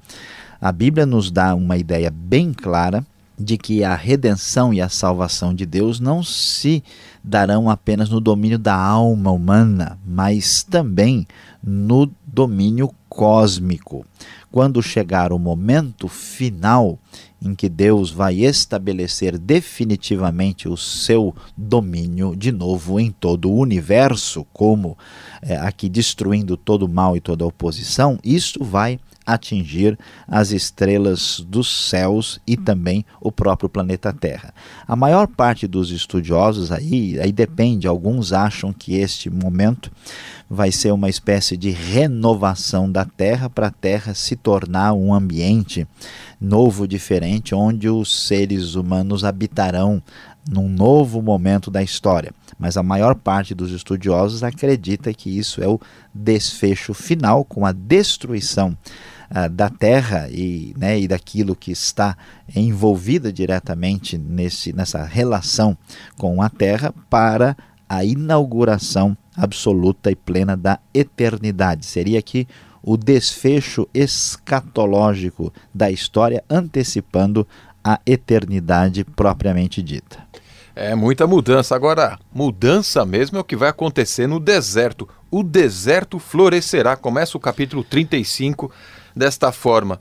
A 0.65 0.72
Bíblia 0.72 1.05
nos 1.05 1.29
dá 1.29 1.53
uma 1.53 1.77
ideia 1.77 2.10
bem 2.10 2.51
clara 2.51 3.05
de 3.38 3.55
que 3.55 3.84
a 3.84 3.93
redenção 3.93 4.74
e 4.74 4.81
a 4.81 4.89
salvação 4.89 5.53
de 5.53 5.63
Deus 5.63 6.00
não 6.00 6.24
se 6.24 6.84
darão 7.24 7.69
apenas 7.69 8.10
no 8.10 8.19
domínio 8.19 8.57
da 8.57 8.74
alma 8.75 9.29
humana, 9.29 10.00
mas 10.03 10.63
também 10.63 11.27
no 11.62 12.10
domínio 12.25 12.89
cósmico. 13.07 14.03
Quando 14.51 14.81
chegar 14.81 15.31
o 15.31 15.38
momento 15.38 16.07
final 16.07 16.98
em 17.39 17.53
que 17.53 17.69
Deus 17.69 18.10
vai 18.10 18.43
estabelecer 18.43 19.38
definitivamente 19.38 20.67
o 20.67 20.75
seu 20.75 21.36
domínio 21.55 22.36
de 22.36 22.51
novo 22.51 23.00
em 23.00 23.12
todo 23.12 23.51
o 23.51 23.60
universo, 23.60 24.43
como 24.51 24.98
é, 25.43 25.57
aqui 25.57 25.88
destruindo 25.88 26.57
todo 26.57 26.88
o 26.88 26.89
mal 26.89 27.15
e 27.15 27.22
toda 27.22 27.43
a 27.43 27.48
oposição, 27.48 28.17
isso 28.24 28.63
vai 28.63 29.00
atingir 29.25 29.98
as 30.27 30.51
estrelas 30.51 31.44
dos 31.48 31.89
céus 31.89 32.39
e 32.46 32.55
também 32.55 33.05
o 33.20 33.32
próprio 33.32 33.67
planeta 33.67 34.13
Terra. 34.13 34.53
A 34.88 34.96
maior 34.96 35.27
parte 35.27 35.67
dos 35.67 35.91
estudiosos 35.91 36.72
aí, 36.72 37.20
aí 37.20 37.32
depende, 37.32 37.88
alguns 37.88 38.32
acham 38.32 38.72
que 38.72 38.96
este 38.96 39.29
momento 39.29 39.91
vai 40.50 40.72
ser 40.72 40.91
uma 40.94 41.10
espécie 41.10 41.58
de 41.58 41.72
renovação 41.72 42.91
da 42.91 43.03
Terra 43.03 43.50
para 43.50 43.67
a 43.67 43.72
Terra 43.72 44.13
se 44.13 44.36
tornar 44.36 44.94
um 44.94 45.13
ambiente 45.13 45.88
novo, 46.39 46.88
diferente, 46.88 47.55
onde 47.55 47.89
os 47.89 48.27
seres 48.27 48.75
humanos 48.75 49.24
habitarão 49.24 50.01
num 50.48 50.70
novo 50.70 51.22
momento 51.22 51.72
da 51.72 51.82
história. 51.82 52.32
Mas 52.60 52.77
a 52.77 52.84
maior 52.84 53.15
parte 53.15 53.55
dos 53.55 53.72
estudiosos 53.72 54.44
acredita 54.44 55.13
que 55.13 55.36
isso 55.36 55.62
é 55.62 55.67
o 55.67 55.79
desfecho 56.13 56.94
final, 56.94 57.44
com 57.44 57.65
a 57.65 57.72
destruição 57.72 58.77
uh, 59.29 59.50
da 59.50 59.70
terra 59.70 60.27
e, 60.29 60.74
né, 60.77 61.00
e 61.00 61.08
daquilo 61.08 61.55
que 61.55 61.72
está 61.72 62.17
envolvida 62.55 63.32
diretamente 63.32 64.17
nesse, 64.17 64.74
nessa 64.74 65.03
relação 65.03 65.77
com 66.17 66.41
a 66.41 66.50
terra 66.50 66.94
para 67.10 67.55
a 67.88 68.03
inauguração 68.03 69.15
absoluta 69.36 70.12
e 70.12 70.15
plena 70.15 70.55
da 70.55 70.79
eternidade. 70.94 71.86
Seria 71.86 72.20
aqui 72.20 72.48
o 72.82 72.98
desfecho 72.98 73.88
escatológico 73.93 75.52
da 75.73 75.89
história, 75.89 76.43
antecipando 76.50 77.47
a 77.84 78.00
eternidade 78.06 79.04
propriamente 79.04 79.82
dita. 79.82 80.19
É 80.76 80.93
muita 80.93 81.26
mudança. 81.26 81.76
Agora, 81.76 82.19
mudança 82.34 83.06
mesmo 83.06 83.38
é 83.38 83.41
o 83.41 83.43
que 83.43 83.56
vai 83.56 83.69
acontecer 83.69 84.28
no 84.28 84.39
deserto. 84.39 85.08
O 85.32 85.41
deserto 85.41 86.19
florescerá. 86.19 86.95
Começa 86.97 87.38
o 87.38 87.39
capítulo 87.39 87.84
35 87.84 88.71
desta 89.15 89.51
forma. 89.51 89.99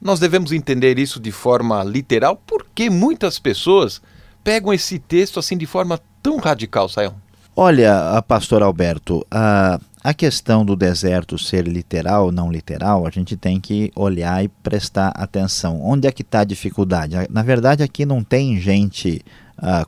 Nós 0.00 0.20
devemos 0.20 0.52
entender 0.52 0.98
isso 0.98 1.20
de 1.20 1.32
forma 1.32 1.82
literal, 1.82 2.40
porque 2.46 2.90
muitas 2.90 3.38
pessoas 3.38 4.02
pegam 4.42 4.72
esse 4.72 4.98
texto 4.98 5.38
assim 5.38 5.56
de 5.56 5.66
forma 5.66 5.98
tão 6.22 6.38
radical, 6.38 6.88
Sayão. 6.88 7.14
Olha, 7.56 8.20
pastor 8.26 8.62
Alberto, 8.62 9.24
a, 9.30 9.78
a 10.02 10.12
questão 10.12 10.64
do 10.64 10.74
deserto 10.74 11.38
ser 11.38 11.68
literal 11.68 12.26
ou 12.26 12.32
não 12.32 12.50
literal, 12.50 13.06
a 13.06 13.10
gente 13.10 13.36
tem 13.36 13.60
que 13.60 13.92
olhar 13.94 14.44
e 14.44 14.48
prestar 14.48 15.10
atenção. 15.10 15.80
Onde 15.80 16.08
é 16.08 16.12
que 16.12 16.22
está 16.22 16.40
a 16.40 16.44
dificuldade? 16.44 17.14
Na 17.30 17.42
verdade, 17.42 17.82
aqui 17.82 18.04
não 18.04 18.24
tem 18.24 18.60
gente 18.60 19.24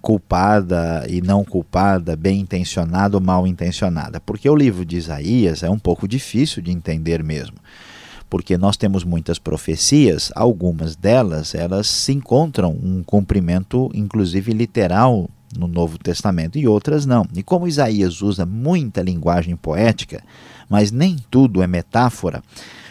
culpada 0.00 1.04
e 1.08 1.20
não 1.20 1.44
culpada, 1.44 2.14
bem 2.14 2.40
intencionada 2.40 3.16
ou 3.16 3.20
mal 3.20 3.46
intencionada, 3.46 4.20
porque 4.20 4.48
o 4.48 4.54
livro 4.54 4.84
de 4.84 4.96
Isaías 4.96 5.64
é 5.64 5.68
um 5.68 5.78
pouco 5.78 6.06
difícil 6.06 6.62
de 6.62 6.70
entender 6.70 7.22
mesmo 7.22 7.56
porque 8.28 8.56
nós 8.56 8.76
temos 8.76 9.04
muitas 9.04 9.38
profecias, 9.38 10.32
algumas 10.34 10.96
delas 10.96 11.54
elas 11.54 11.86
se 11.86 12.12
encontram 12.12 12.70
um 12.70 13.02
cumprimento 13.02 13.90
inclusive 13.94 14.52
literal 14.52 15.30
no 15.56 15.66
Novo 15.66 15.98
Testamento 15.98 16.58
e 16.58 16.66
outras 16.66 17.06
não. 17.06 17.26
E 17.34 17.42
como 17.42 17.68
Isaías 17.68 18.20
usa 18.20 18.44
muita 18.44 19.00
linguagem 19.00 19.56
poética, 19.56 20.22
mas 20.68 20.90
nem 20.90 21.16
tudo 21.30 21.62
é 21.62 21.66
metáfora, 21.66 22.42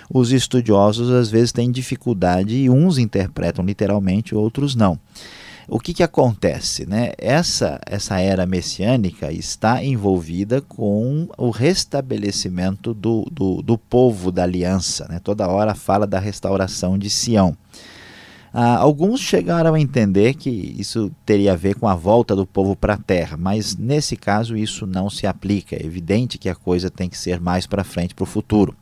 os 0.10 0.32
estudiosos 0.32 1.10
às 1.12 1.30
vezes 1.30 1.52
têm 1.52 1.72
dificuldade 1.72 2.56
e 2.56 2.70
uns 2.70 2.98
interpretam 2.98 3.66
literalmente, 3.66 4.36
outros 4.36 4.76
não 4.76 5.00
o 5.68 5.80
que, 5.80 5.94
que 5.94 6.04
acontece? 6.04 6.86
Né? 6.86 7.12
Essa, 7.18 7.80
essa 7.86 8.20
era 8.20 8.46
messiânica 8.46 9.32
está 9.32 9.84
envolvida 9.84 10.62
com 10.62 11.28
o 11.38 11.50
restabelecimento 11.50 12.94
do, 12.94 13.26
do, 13.32 13.62
do 13.62 13.78
povo 13.78 14.32
da 14.32 14.44
aliança. 14.44 15.08
Né? 15.10 15.20
Toda 15.24 15.48
hora 15.48 15.74
fala 15.74 16.06
da 16.06 16.20
restauração 16.20 16.98
de 16.98 17.10
Sião. 17.10 17.58
Ah, 18.58 18.78
alguns 18.78 19.20
chegaram 19.20 19.74
a 19.74 19.80
entender 19.82 20.34
que 20.36 20.50
isso 20.50 21.12
teria 21.26 21.52
a 21.52 21.58
ver 21.58 21.76
com 21.76 21.90
a 21.90 21.96
volta 21.96 22.34
do 22.34 22.46
povo 22.46 22.74
para 22.74 22.94
a 22.94 22.98
terra, 22.98 23.36
mas 23.36 23.76
nesse 23.76 24.16
caso 24.16 24.56
isso 24.56 24.88
não 24.88 25.10
se 25.10 25.28
aplica. 25.28 25.76
É 25.76 25.86
evidente 25.86 26.38
que 26.38 26.48
a 26.48 26.56
coisa 26.56 26.90
tem 26.90 27.10
que 27.10 27.18
ser 27.18 27.42
mais 27.42 27.68
para 27.68 27.84
frente, 27.84 28.16
para 28.16 28.24
o 28.24 28.26
futuro. 28.26 28.74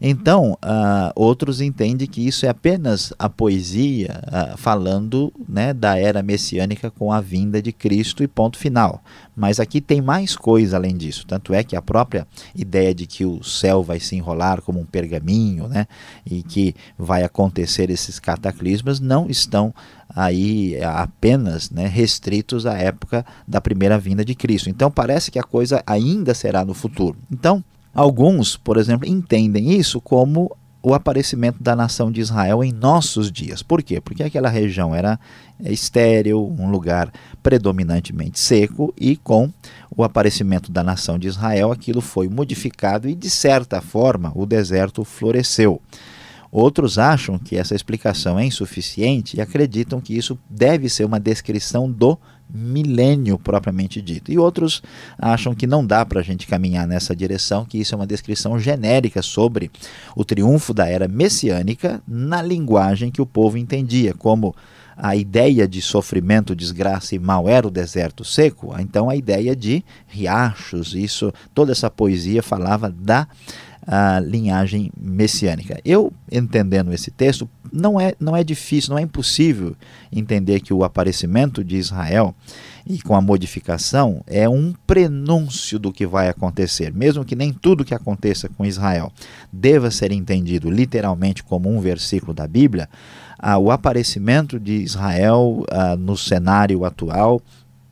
Então, 0.00 0.52
uh, 0.52 1.12
outros 1.14 1.60
entendem 1.60 2.08
que 2.08 2.26
isso 2.26 2.46
é 2.46 2.48
apenas 2.48 3.12
a 3.18 3.28
poesia 3.28 4.22
uh, 4.26 4.56
falando 4.56 5.30
né, 5.46 5.74
da 5.74 5.98
era 5.98 6.22
messiânica 6.22 6.90
com 6.90 7.12
a 7.12 7.20
vinda 7.20 7.60
de 7.60 7.70
Cristo 7.70 8.22
e 8.22 8.28
ponto 8.28 8.56
final. 8.56 9.02
Mas 9.36 9.60
aqui 9.60 9.80
tem 9.80 10.00
mais 10.00 10.34
coisa 10.34 10.78
além 10.78 10.96
disso. 10.96 11.26
Tanto 11.26 11.52
é 11.52 11.62
que 11.62 11.76
a 11.76 11.82
própria 11.82 12.26
ideia 12.54 12.94
de 12.94 13.06
que 13.06 13.26
o 13.26 13.42
céu 13.42 13.82
vai 13.82 14.00
se 14.00 14.16
enrolar 14.16 14.62
como 14.62 14.80
um 14.80 14.86
pergaminho 14.86 15.68
né, 15.68 15.86
e 16.24 16.42
que 16.42 16.74
vai 16.98 17.22
acontecer 17.22 17.90
esses 17.90 18.18
cataclismas 18.18 19.00
não 19.00 19.28
estão 19.28 19.74
aí 20.08 20.82
apenas 20.82 21.70
né, 21.70 21.86
restritos 21.86 22.66
à 22.66 22.76
época 22.76 23.24
da 23.46 23.60
primeira 23.60 23.98
vinda 23.98 24.24
de 24.24 24.34
Cristo. 24.34 24.70
Então 24.70 24.90
parece 24.90 25.30
que 25.30 25.38
a 25.38 25.42
coisa 25.42 25.82
ainda 25.86 26.34
será 26.34 26.64
no 26.64 26.74
futuro. 26.74 27.18
Então, 27.30 27.62
Alguns, 27.94 28.56
por 28.56 28.76
exemplo, 28.76 29.08
entendem 29.08 29.72
isso 29.72 30.00
como 30.00 30.56
o 30.82 30.94
aparecimento 30.94 31.62
da 31.62 31.76
nação 31.76 32.10
de 32.10 32.20
Israel 32.20 32.64
em 32.64 32.72
nossos 32.72 33.30
dias. 33.30 33.62
Por 33.62 33.82
quê? 33.82 34.00
Porque 34.00 34.22
aquela 34.22 34.48
região 34.48 34.94
era 34.94 35.18
estéril, 35.62 36.54
um 36.58 36.70
lugar 36.70 37.12
predominantemente 37.42 38.40
seco, 38.40 38.94
e 38.98 39.16
com 39.16 39.52
o 39.94 40.02
aparecimento 40.02 40.72
da 40.72 40.82
nação 40.82 41.18
de 41.18 41.28
Israel, 41.28 41.70
aquilo 41.70 42.00
foi 42.00 42.28
modificado 42.28 43.08
e, 43.08 43.14
de 43.14 43.28
certa 43.28 43.80
forma, 43.80 44.32
o 44.34 44.46
deserto 44.46 45.04
floresceu. 45.04 45.80
Outros 46.50 46.98
acham 46.98 47.38
que 47.38 47.56
essa 47.56 47.74
explicação 47.74 48.38
é 48.38 48.44
insuficiente 48.44 49.36
e 49.36 49.40
acreditam 49.40 50.00
que 50.00 50.16
isso 50.16 50.38
deve 50.48 50.88
ser 50.88 51.04
uma 51.04 51.20
descrição 51.20 51.90
do 51.90 52.18
milênio 52.52 53.38
propriamente 53.38 54.00
dito. 54.00 54.32
E 54.32 54.38
outros 54.38 54.82
acham 55.18 55.54
que 55.54 55.66
não 55.66 55.84
dá 55.84 56.04
para 56.04 56.20
a 56.20 56.22
gente 56.22 56.46
caminhar 56.46 56.86
nessa 56.86 57.14
direção, 57.14 57.64
que 57.64 57.78
isso 57.78 57.94
é 57.94 57.96
uma 57.96 58.06
descrição 58.06 58.58
genérica 58.58 59.22
sobre 59.22 59.70
o 60.16 60.24
triunfo 60.24 60.74
da 60.74 60.86
era 60.86 61.08
messiânica 61.08 62.02
na 62.06 62.42
linguagem 62.42 63.10
que 63.10 63.22
o 63.22 63.26
povo 63.26 63.58
entendia, 63.58 64.14
como 64.14 64.54
a 65.02 65.16
ideia 65.16 65.66
de 65.66 65.80
sofrimento, 65.80 66.54
desgraça 66.54 67.14
e 67.14 67.18
mal 67.18 67.48
era 67.48 67.66
o 67.66 67.70
deserto 67.70 68.22
seco, 68.22 68.74
então 68.78 69.08
a 69.08 69.16
ideia 69.16 69.56
de 69.56 69.82
riachos, 70.06 70.94
isso, 70.94 71.32
toda 71.54 71.72
essa 71.72 71.88
poesia 71.88 72.42
falava 72.42 72.90
da 72.90 73.26
a 73.86 74.20
linhagem 74.20 74.90
messiânica. 74.98 75.80
Eu, 75.84 76.12
entendendo 76.30 76.92
esse 76.92 77.10
texto, 77.10 77.48
não 77.72 78.00
é, 78.00 78.14
não 78.20 78.36
é 78.36 78.44
difícil, 78.44 78.90
não 78.90 78.98
é 78.98 79.02
impossível 79.02 79.74
entender 80.12 80.60
que 80.60 80.74
o 80.74 80.84
aparecimento 80.84 81.64
de 81.64 81.76
Israel 81.76 82.34
e 82.86 83.00
com 83.00 83.14
a 83.14 83.20
modificação 83.20 84.22
é 84.26 84.48
um 84.48 84.74
prenúncio 84.86 85.78
do 85.78 85.92
que 85.92 86.06
vai 86.06 86.28
acontecer, 86.28 86.92
mesmo 86.92 87.24
que 87.24 87.36
nem 87.36 87.52
tudo 87.52 87.84
que 87.84 87.94
aconteça 87.94 88.48
com 88.48 88.64
Israel 88.64 89.12
deva 89.52 89.90
ser 89.90 90.12
entendido 90.12 90.70
literalmente 90.70 91.42
como 91.42 91.68
um 91.68 91.80
versículo 91.80 92.34
da 92.34 92.46
Bíblia. 92.46 92.88
Ah, 93.38 93.58
o 93.58 93.70
aparecimento 93.70 94.60
de 94.60 94.82
Israel 94.82 95.64
ah, 95.70 95.96
no 95.96 96.16
cenário 96.16 96.84
atual 96.84 97.40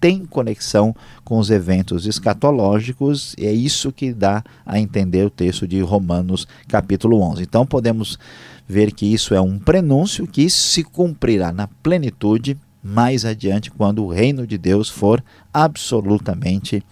tem 0.01 0.25
conexão 0.25 0.95
com 1.25 1.39
os 1.39 1.51
eventos 1.51 2.07
escatológicos, 2.07 3.35
e 3.39 3.47
é 3.47 3.53
isso 3.53 3.93
que 3.93 4.13
dá 4.13 4.43
a 4.65 4.79
entender 4.79 5.25
o 5.25 5.31
texto 5.31 5.67
de 5.67 5.81
Romanos, 5.81 6.47
capítulo 6.69 7.21
11. 7.21 7.43
Então 7.43 7.67
podemos 7.67 8.19
ver 8.67 8.93
que 8.93 9.07
isso 9.07 9.35
é 9.35 9.41
um 9.41 9.59
prenúncio 9.59 10.27
que 10.27 10.49
se 10.51 10.85
cumprirá 10.85 11.53
na 11.53 11.67
plenitude 11.67 12.57
mais 12.83 13.25
adiante, 13.25 13.71
quando 13.71 14.05
o 14.05 14.09
reino 14.09 14.47
de 14.47 14.57
Deus 14.57 14.89
for 14.89 15.23
absolutamente 15.53 16.83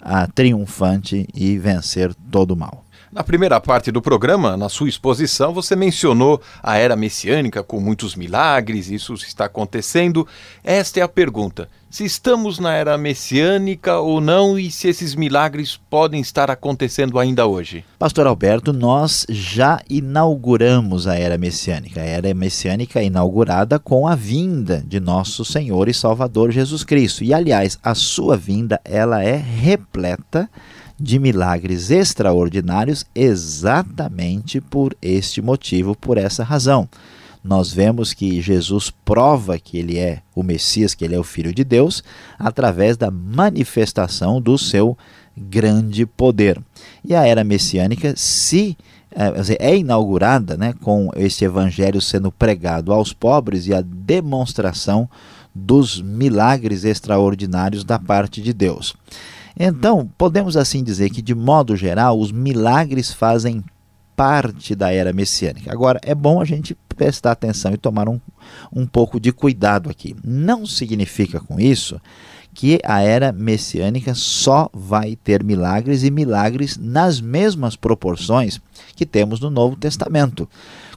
ah, 0.00 0.26
triunfante 0.26 1.28
e 1.34 1.58
vencer 1.58 2.14
todo 2.30 2.52
o 2.52 2.56
mal. 2.56 2.83
Na 3.14 3.22
primeira 3.22 3.60
parte 3.60 3.92
do 3.92 4.02
programa, 4.02 4.56
na 4.56 4.68
sua 4.68 4.88
exposição, 4.88 5.54
você 5.54 5.76
mencionou 5.76 6.42
a 6.60 6.76
era 6.76 6.96
messiânica 6.96 7.62
com 7.62 7.78
muitos 7.78 8.16
milagres, 8.16 8.90
isso 8.90 9.14
está 9.14 9.44
acontecendo. 9.44 10.26
Esta 10.64 10.98
é 10.98 11.02
a 11.04 11.06
pergunta: 11.06 11.68
se 11.88 12.04
estamos 12.04 12.58
na 12.58 12.72
era 12.72 12.98
messiânica 12.98 14.00
ou 14.00 14.20
não 14.20 14.58
e 14.58 14.68
se 14.68 14.88
esses 14.88 15.14
milagres 15.14 15.76
podem 15.88 16.20
estar 16.20 16.50
acontecendo 16.50 17.16
ainda 17.16 17.46
hoje? 17.46 17.84
Pastor 18.00 18.26
Alberto, 18.26 18.72
nós 18.72 19.24
já 19.28 19.80
inauguramos 19.88 21.06
a 21.06 21.16
era 21.16 21.38
messiânica. 21.38 22.00
A 22.00 22.04
era 22.04 22.34
messiânica 22.34 22.98
é 22.98 23.04
inaugurada 23.04 23.78
com 23.78 24.08
a 24.08 24.16
vinda 24.16 24.82
de 24.84 24.98
nosso 24.98 25.44
Senhor 25.44 25.88
e 25.88 25.94
Salvador 25.94 26.50
Jesus 26.50 26.82
Cristo. 26.82 27.22
E 27.22 27.32
aliás, 27.32 27.78
a 27.80 27.94
sua 27.94 28.36
vinda, 28.36 28.80
ela 28.84 29.22
é 29.22 29.36
repleta 29.36 30.50
de 30.98 31.18
milagres 31.18 31.90
extraordinários 31.90 33.04
exatamente 33.14 34.60
por 34.60 34.96
este 35.02 35.42
motivo, 35.42 35.96
por 35.96 36.18
essa 36.18 36.44
razão. 36.44 36.88
Nós 37.42 37.72
vemos 37.72 38.14
que 38.14 38.40
Jesus 38.40 38.90
prova 39.04 39.58
que 39.58 39.76
ele 39.76 39.98
é 39.98 40.22
o 40.34 40.42
Messias, 40.42 40.94
que 40.94 41.04
ele 41.04 41.14
é 41.14 41.18
o 41.18 41.24
Filho 41.24 41.52
de 41.52 41.62
Deus, 41.62 42.02
através 42.38 42.96
da 42.96 43.10
manifestação 43.10 44.40
do 44.40 44.56
seu 44.56 44.96
grande 45.36 46.06
poder. 46.06 46.58
E 47.04 47.14
a 47.14 47.26
era 47.26 47.44
messiânica 47.44 48.14
se 48.16 48.76
é, 49.10 49.72
é 49.72 49.76
inaugurada 49.76 50.56
né, 50.56 50.74
com 50.80 51.10
este 51.16 51.44
evangelho 51.44 52.00
sendo 52.00 52.32
pregado 52.32 52.92
aos 52.92 53.12
pobres 53.12 53.66
e 53.66 53.74
a 53.74 53.82
demonstração 53.82 55.08
dos 55.54 56.00
milagres 56.00 56.84
extraordinários 56.84 57.84
da 57.84 57.98
parte 57.98 58.40
de 58.40 58.52
Deus. 58.52 58.94
Então, 59.58 60.10
podemos 60.18 60.56
assim 60.56 60.82
dizer 60.82 61.10
que, 61.10 61.22
de 61.22 61.34
modo 61.34 61.76
geral, 61.76 62.18
os 62.18 62.32
milagres 62.32 63.12
fazem 63.12 63.62
parte 64.16 64.74
da 64.74 64.92
era 64.92 65.12
messiânica. 65.12 65.72
Agora, 65.72 66.00
é 66.02 66.14
bom 66.14 66.40
a 66.40 66.44
gente 66.44 66.76
prestar 66.88 67.32
atenção 67.32 67.72
e 67.72 67.76
tomar 67.76 68.08
um, 68.08 68.20
um 68.72 68.86
pouco 68.86 69.18
de 69.18 69.32
cuidado 69.32 69.90
aqui. 69.90 70.14
Não 70.24 70.66
significa 70.66 71.40
com 71.40 71.58
isso 71.58 72.00
que 72.54 72.78
a 72.84 73.00
era 73.00 73.32
messiânica 73.32 74.14
só 74.14 74.70
vai 74.72 75.16
ter 75.16 75.42
milagres 75.42 76.04
e 76.04 76.10
milagres 76.10 76.76
nas 76.76 77.20
mesmas 77.20 77.74
proporções 77.74 78.60
que 78.94 79.04
temos 79.04 79.40
no 79.40 79.50
Novo 79.50 79.74
Testamento. 79.74 80.48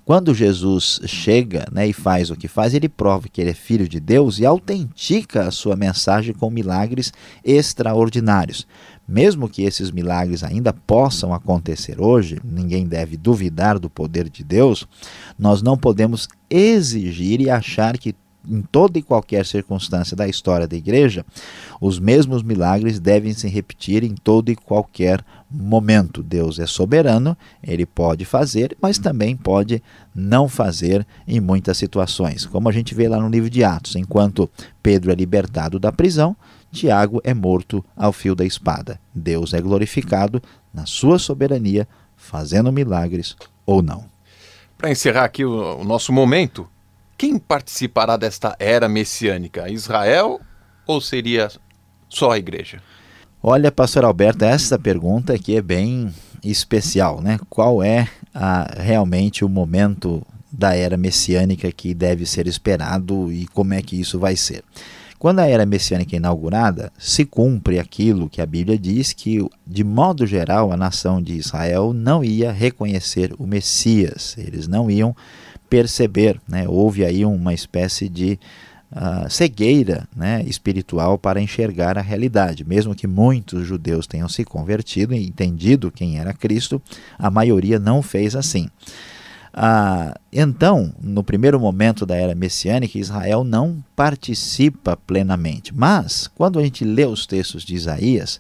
Quando 0.08 0.34
Jesus 0.34 1.02
chega 1.06 1.68
né, 1.70 1.86
e 1.86 1.92
faz 1.92 2.32
o 2.32 2.36
que 2.38 2.48
faz, 2.48 2.74
ele 2.74 2.88
prova 2.88 3.28
que 3.28 3.42
ele 3.42 3.50
é 3.50 3.54
filho 3.54 3.90
de 3.90 4.00
Deus 4.00 4.40
e 4.40 4.46
autentica 4.46 5.46
a 5.46 5.52
sua 5.52 5.76
mensagem 5.76 6.34
com 6.34 6.50
milagres 6.50 7.12
extraordinários. 7.44 8.66
Mesmo 9.06 9.50
que 9.50 9.64
esses 9.64 9.92
milagres 9.92 10.46
ainda 10.46 10.72
possam 10.72 11.34
acontecer 11.34 12.00
hoje, 12.00 12.40
ninguém 12.42 12.88
deve 12.88 13.18
duvidar 13.18 13.78
do 13.78 13.90
poder 13.90 14.30
de 14.30 14.46
Deus, 14.46 14.88
nós 15.38 15.62
não 15.62 15.78
podemos 15.78 16.30
exigir 16.50 17.42
e 17.42 17.50
achar 17.50 17.98
que 17.98 18.16
em 18.50 18.62
toda 18.62 18.98
e 18.98 19.02
qualquer 19.02 19.46
circunstância 19.46 20.16
da 20.16 20.28
história 20.28 20.68
da 20.68 20.76
igreja, 20.76 21.26
os 21.82 22.00
mesmos 22.00 22.42
milagres 22.42 23.00
devem 23.00 23.34
se 23.34 23.48
repetir 23.48 24.04
em 24.04 24.16
todo 24.16 24.50
e 24.50 24.56
qualquer 24.56 25.24
momento. 25.50 26.24
Deus 26.24 26.60
é 26.60 26.66
soberano, 26.66 27.38
ele 27.64 27.86
pode 27.86 28.26
fazer, 28.26 28.76
mas 28.82 28.98
também 28.98 29.36
pode 29.36 29.82
não 30.14 30.48
fazer 30.48 31.06
em 31.28 31.40
muitas 31.40 31.78
situações. 31.78 32.46
Como 32.46 32.70
a 32.70 32.72
gente 32.72 32.96
vê 32.96 33.08
lá 33.08 33.20
no 33.20 33.30
livro 33.30 33.50
de 33.50 33.64
Atos, 33.64 33.96
enquanto 33.96 34.50
Pedro 34.82 35.12
é 35.12 35.16
libertado 35.16 35.80
da 35.80 35.92
prisão, 35.92 36.36
Tiago 36.72 37.22
é 37.24 37.34
morto 37.34 37.84
ao 37.96 38.12
fio 38.12 38.36
da 38.36 38.46
espada. 38.46 39.00
Deus 39.14 39.54
é 39.54 39.62
glorificado 39.62 40.42
na 40.74 40.86
sua 40.86 41.18
soberania, 41.18 41.88
fazendo 42.16 42.72
milagres 42.72 43.36
ou 43.66 43.82
não. 43.82 44.06
Para 44.78 44.92
encerrar 44.92 45.24
aqui 45.26 45.44
o, 45.44 45.84
nosso 45.84 46.14
momento, 46.14 46.70
quem 47.18 47.40
participará 47.40 48.16
desta 48.16 48.56
era 48.60 48.88
messiânica? 48.88 49.70
Israel 49.70 50.40
ou 50.86 51.02
seria 51.02 51.50
só 52.08 52.32
a 52.32 52.38
igreja? 52.38 52.82
Olha, 53.42 53.72
pastor 53.72 54.06
Alberto, 54.06 54.46
essa 54.46 54.78
pergunta 54.78 55.34
aqui 55.34 55.56
é 55.56 55.62
bem 55.62 56.14
especial, 56.44 57.22
né? 57.22 57.40
Qual 57.50 57.84
é 57.84 58.08
a, 58.34 58.68
realmente 58.78 59.44
o 59.44 59.50
momento 59.50 60.26
da 60.52 60.76
era 60.76 60.96
messiânica 60.96 61.72
que 61.72 61.94
deve 61.94 62.26
ser 62.26 62.48
esperado 62.48 63.32
e 63.32 63.48
como 63.48 63.74
é 63.74 63.82
que 63.82 64.00
isso 64.00 64.20
vai 64.20 64.36
ser? 64.36 64.64
Quando 65.20 65.40
a 65.40 65.48
era 65.48 65.66
messiânica 65.66 66.16
é 66.16 66.18
inaugurada, 66.18 66.92
se 66.98 67.26
cumpre 67.26 67.80
aquilo 67.80 68.30
que 68.30 68.40
a 68.40 68.46
Bíblia 68.46 68.78
diz 68.78 69.14
que, 69.14 69.44
de 69.66 69.84
modo 69.84 70.28
geral, 70.28 70.72
a 70.72 70.78
nação 70.78 71.22
de 71.22 71.34
Israel 71.34 71.92
não 71.92 72.24
ia 72.24 72.52
reconhecer 72.52 73.34
o 73.40 73.48
Messias, 73.48 74.36
eles 74.38 74.68
não 74.68 74.92
iam 74.92 75.16
perceber. 75.70 76.40
Né? 76.48 76.68
Houve 76.68 77.06
aí 77.06 77.26
uma 77.26 77.54
espécie 77.54 78.10
de 78.10 78.40
uh, 78.92 79.30
cegueira 79.30 80.08
né, 80.16 80.44
espiritual 80.46 81.18
para 81.18 81.42
enxergar 81.42 81.98
a 81.98 82.02
realidade. 82.02 82.64
Mesmo 82.64 82.96
que 82.96 83.08
muitos 83.08 83.66
judeus 83.66 84.08
tenham 84.08 84.30
se 84.30 84.44
convertido 84.44 85.14
e 85.14 85.26
entendido 85.26 85.92
quem 85.92 86.20
era 86.20 86.34
Cristo, 86.34 86.82
a 87.18 87.30
maioria 87.30 87.80
não 87.80 88.02
fez 88.02 88.36
assim. 88.36 88.70
Ah, 89.60 90.14
então, 90.32 90.94
no 91.02 91.24
primeiro 91.24 91.60
momento 91.60 92.06
da 92.06 92.16
era 92.16 92.36
messiânica, 92.36 93.00
Israel 93.00 93.44
não 93.44 93.84
participa 93.96 94.96
plenamente. 94.96 95.74
Mas, 95.74 96.28
quando 96.28 96.60
a 96.60 96.64
gente 96.64 96.86
lê 96.86 97.06
os 97.06 97.26
textos 97.26 97.64
de 97.64 97.74
Isaías, 97.74 98.40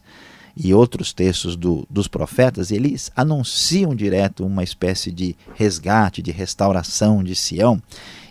e 0.57 0.73
outros 0.73 1.13
textos 1.13 1.55
do, 1.55 1.85
dos 1.89 2.07
profetas, 2.07 2.71
eles 2.71 3.11
anunciam 3.15 3.95
direto 3.95 4.45
uma 4.45 4.63
espécie 4.63 5.11
de 5.11 5.35
resgate, 5.55 6.21
de 6.21 6.31
restauração 6.31 7.23
de 7.23 7.35
Sião. 7.35 7.81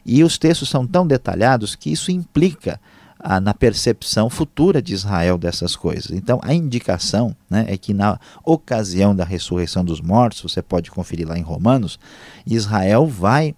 E 0.04 0.24
os 0.24 0.36
textos 0.36 0.68
são 0.68 0.86
tão 0.86 1.06
detalhados 1.06 1.74
que 1.74 1.90
isso 1.90 2.10
implica 2.10 2.80
ah, 3.18 3.40
na 3.40 3.54
percepção 3.54 4.28
futura 4.28 4.82
de 4.82 4.92
Israel 4.92 5.38
dessas 5.38 5.74
coisas. 5.74 6.10
Então, 6.10 6.40
a 6.42 6.52
indicação 6.54 7.34
né, 7.48 7.64
é 7.68 7.76
que 7.76 7.94
na 7.94 8.18
ocasião 8.44 9.14
da 9.14 9.24
ressurreição 9.24 9.84
dos 9.84 10.00
mortos, 10.00 10.42
você 10.42 10.62
pode 10.62 10.90
conferir 10.90 11.26
lá 11.26 11.38
em 11.38 11.42
Romanos, 11.42 11.98
Israel 12.46 13.06
vai 13.06 13.54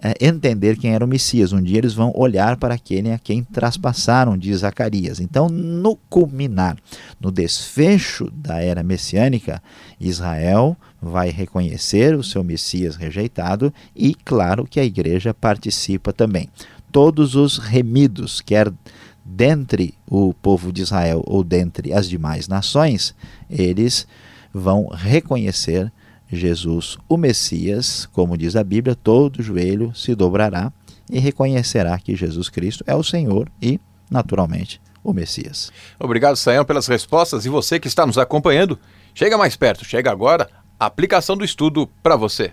é, 0.00 0.14
entender 0.20 0.78
quem 0.78 0.94
era 0.94 1.04
o 1.04 1.08
Messias. 1.08 1.52
Um 1.52 1.62
dia 1.62 1.78
eles 1.78 1.94
vão 1.94 2.12
olhar 2.14 2.56
para 2.56 2.74
aquele 2.74 3.10
a 3.12 3.18
quem 3.18 3.42
traspassaram, 3.42 4.38
diz 4.38 4.60
Zacarias. 4.60 5.20
Então, 5.20 5.48
no 5.48 5.96
culminar, 6.08 6.76
no 7.20 7.30
desfecho 7.30 8.30
da 8.32 8.62
era 8.62 8.82
messiânica, 8.82 9.62
Israel 10.00 10.76
vai 11.00 11.30
reconhecer 11.30 12.14
o 12.14 12.22
seu 12.22 12.44
Messias 12.44 12.96
rejeitado 12.96 13.72
e, 13.94 14.14
claro, 14.14 14.66
que 14.66 14.80
a 14.80 14.84
igreja 14.84 15.34
participa 15.34 16.12
também. 16.12 16.48
Todos 16.90 17.34
os 17.34 17.58
remidos, 17.58 18.40
quer 18.40 18.72
dentre 19.24 19.94
o 20.08 20.32
povo 20.32 20.72
de 20.72 20.82
Israel 20.82 21.22
ou 21.26 21.44
dentre 21.44 21.92
as 21.92 22.08
demais 22.08 22.48
nações, 22.48 23.14
eles 23.50 24.06
vão 24.54 24.88
reconhecer 24.88 25.92
Jesus, 26.30 26.98
o 27.08 27.16
Messias, 27.16 28.06
como 28.12 28.36
diz 28.36 28.54
a 28.54 28.62
Bíblia, 28.62 28.94
todo 28.94 29.42
joelho 29.42 29.94
se 29.94 30.14
dobrará 30.14 30.72
e 31.10 31.18
reconhecerá 31.18 31.98
que 31.98 32.14
Jesus 32.14 32.48
Cristo 32.48 32.84
é 32.86 32.94
o 32.94 33.02
Senhor 33.02 33.50
e, 33.62 33.80
naturalmente, 34.10 34.80
o 35.02 35.12
Messias. 35.12 35.72
Obrigado, 35.98 36.36
Sayão, 36.36 36.64
pelas 36.64 36.86
respostas. 36.86 37.46
E 37.46 37.48
você 37.48 37.80
que 37.80 37.88
está 37.88 38.06
nos 38.06 38.18
acompanhando, 38.18 38.78
chega 39.14 39.38
mais 39.38 39.56
perto, 39.56 39.84
chega 39.84 40.10
agora 40.10 40.48
aplicação 40.78 41.36
do 41.36 41.44
estudo 41.44 41.88
para 42.02 42.14
você. 42.14 42.52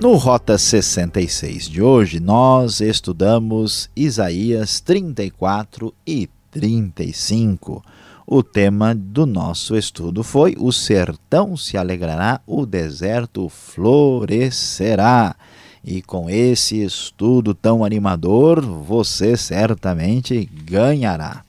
No 0.00 0.14
Rota 0.14 0.56
66 0.56 1.68
de 1.68 1.82
hoje, 1.82 2.20
nós 2.20 2.80
estudamos 2.80 3.90
Isaías 3.94 4.80
34 4.80 5.92
e 6.06 6.26
35. 6.50 7.84
O 8.26 8.42
tema 8.42 8.94
do 8.94 9.26
nosso 9.26 9.76
estudo 9.76 10.22
foi: 10.22 10.56
O 10.58 10.72
sertão 10.72 11.54
se 11.54 11.76
alegrará, 11.76 12.40
o 12.46 12.64
deserto 12.64 13.50
florescerá. 13.50 15.36
E 15.84 16.00
com 16.00 16.30
esse 16.30 16.82
estudo 16.82 17.52
tão 17.52 17.84
animador, 17.84 18.62
você 18.62 19.36
certamente 19.36 20.48
ganhará. 20.64 21.42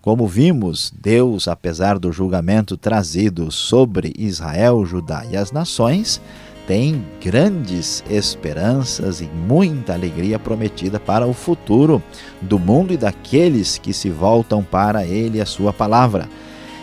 Como 0.00 0.26
vimos, 0.26 0.90
Deus, 0.98 1.48
apesar 1.48 1.98
do 1.98 2.10
julgamento 2.10 2.78
trazido 2.78 3.50
sobre 3.50 4.14
Israel, 4.18 4.86
Judá 4.86 5.24
e 5.30 5.36
as 5.36 5.52
nações, 5.52 6.20
tem 6.66 7.04
grandes 7.22 8.02
esperanças 8.08 9.20
e 9.20 9.24
muita 9.26 9.92
alegria 9.92 10.38
prometida 10.38 10.98
para 10.98 11.26
o 11.26 11.34
futuro 11.34 12.02
do 12.40 12.58
mundo 12.58 12.92
e 12.92 12.96
daqueles 12.96 13.78
que 13.78 13.92
se 13.92 14.08
voltam 14.08 14.62
para 14.62 15.04
Ele 15.04 15.38
e 15.38 15.40
a 15.40 15.46
Sua 15.46 15.72
palavra. 15.72 16.28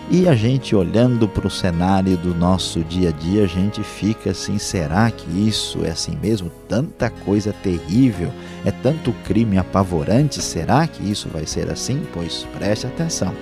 E 0.10 0.28
a 0.28 0.36
gente 0.36 0.76
olhando 0.76 1.28
para 1.28 1.48
o 1.48 1.50
cenário 1.50 2.18
do 2.18 2.36
nosso 2.36 2.82
dia 2.82 3.10
a 3.10 3.12
dia, 3.12 3.46
a 3.46 3.48
gente 3.48 3.82
fica 3.82 4.32
assim: 4.32 4.58
será 4.58 5.10
que 5.10 5.48
isso 5.48 5.86
é 5.86 5.92
assim 5.92 6.18
mesmo? 6.22 6.52
Tanta 6.68 7.10
coisa 7.10 7.54
terrível, 7.54 8.30
é 8.66 8.72
tanto 8.72 9.14
crime 9.26 9.58
apavorante, 9.58 10.42
será 10.42 10.86
que 10.86 11.10
isso 11.10 11.30
vai 11.30 11.46
ser 11.46 11.72
assim? 11.72 12.04
Pois 12.14 12.46
preste 12.58 12.88
atenção. 12.88 13.34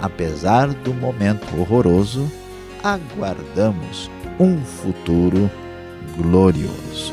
Apesar 0.00 0.68
do 0.68 0.94
momento 0.94 1.44
horroroso, 1.60 2.30
aguardamos 2.82 4.10
um 4.40 4.58
futuro 4.58 5.50
glorioso. 6.16 7.12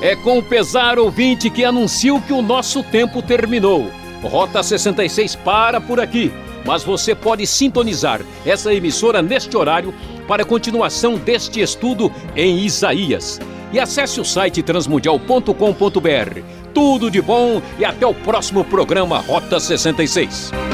É 0.00 0.14
com 0.14 0.40
pesar 0.40 0.98
ouvinte 0.98 1.50
que 1.50 1.64
anuncio 1.64 2.20
que 2.22 2.32
o 2.32 2.40
nosso 2.40 2.82
tempo 2.84 3.20
terminou. 3.20 3.90
Rota 4.22 4.62
66 4.62 5.34
para 5.36 5.80
por 5.80 6.00
aqui, 6.00 6.32
mas 6.64 6.84
você 6.84 7.14
pode 7.14 7.46
sintonizar 7.46 8.20
essa 8.46 8.72
emissora 8.72 9.20
neste 9.20 9.56
horário 9.56 9.92
para 10.26 10.42
a 10.42 10.46
continuação 10.46 11.16
deste 11.16 11.60
estudo 11.60 12.12
em 12.36 12.58
Isaías. 12.60 13.40
E 13.72 13.80
acesse 13.80 14.20
o 14.20 14.24
site 14.24 14.62
transmundial.com.br. 14.62 16.40
Tudo 16.72 17.10
de 17.10 17.20
bom 17.20 17.60
e 17.78 17.84
até 17.84 18.06
o 18.06 18.14
próximo 18.14 18.64
programa 18.64 19.18
Rota 19.18 19.58
66. 19.58 20.67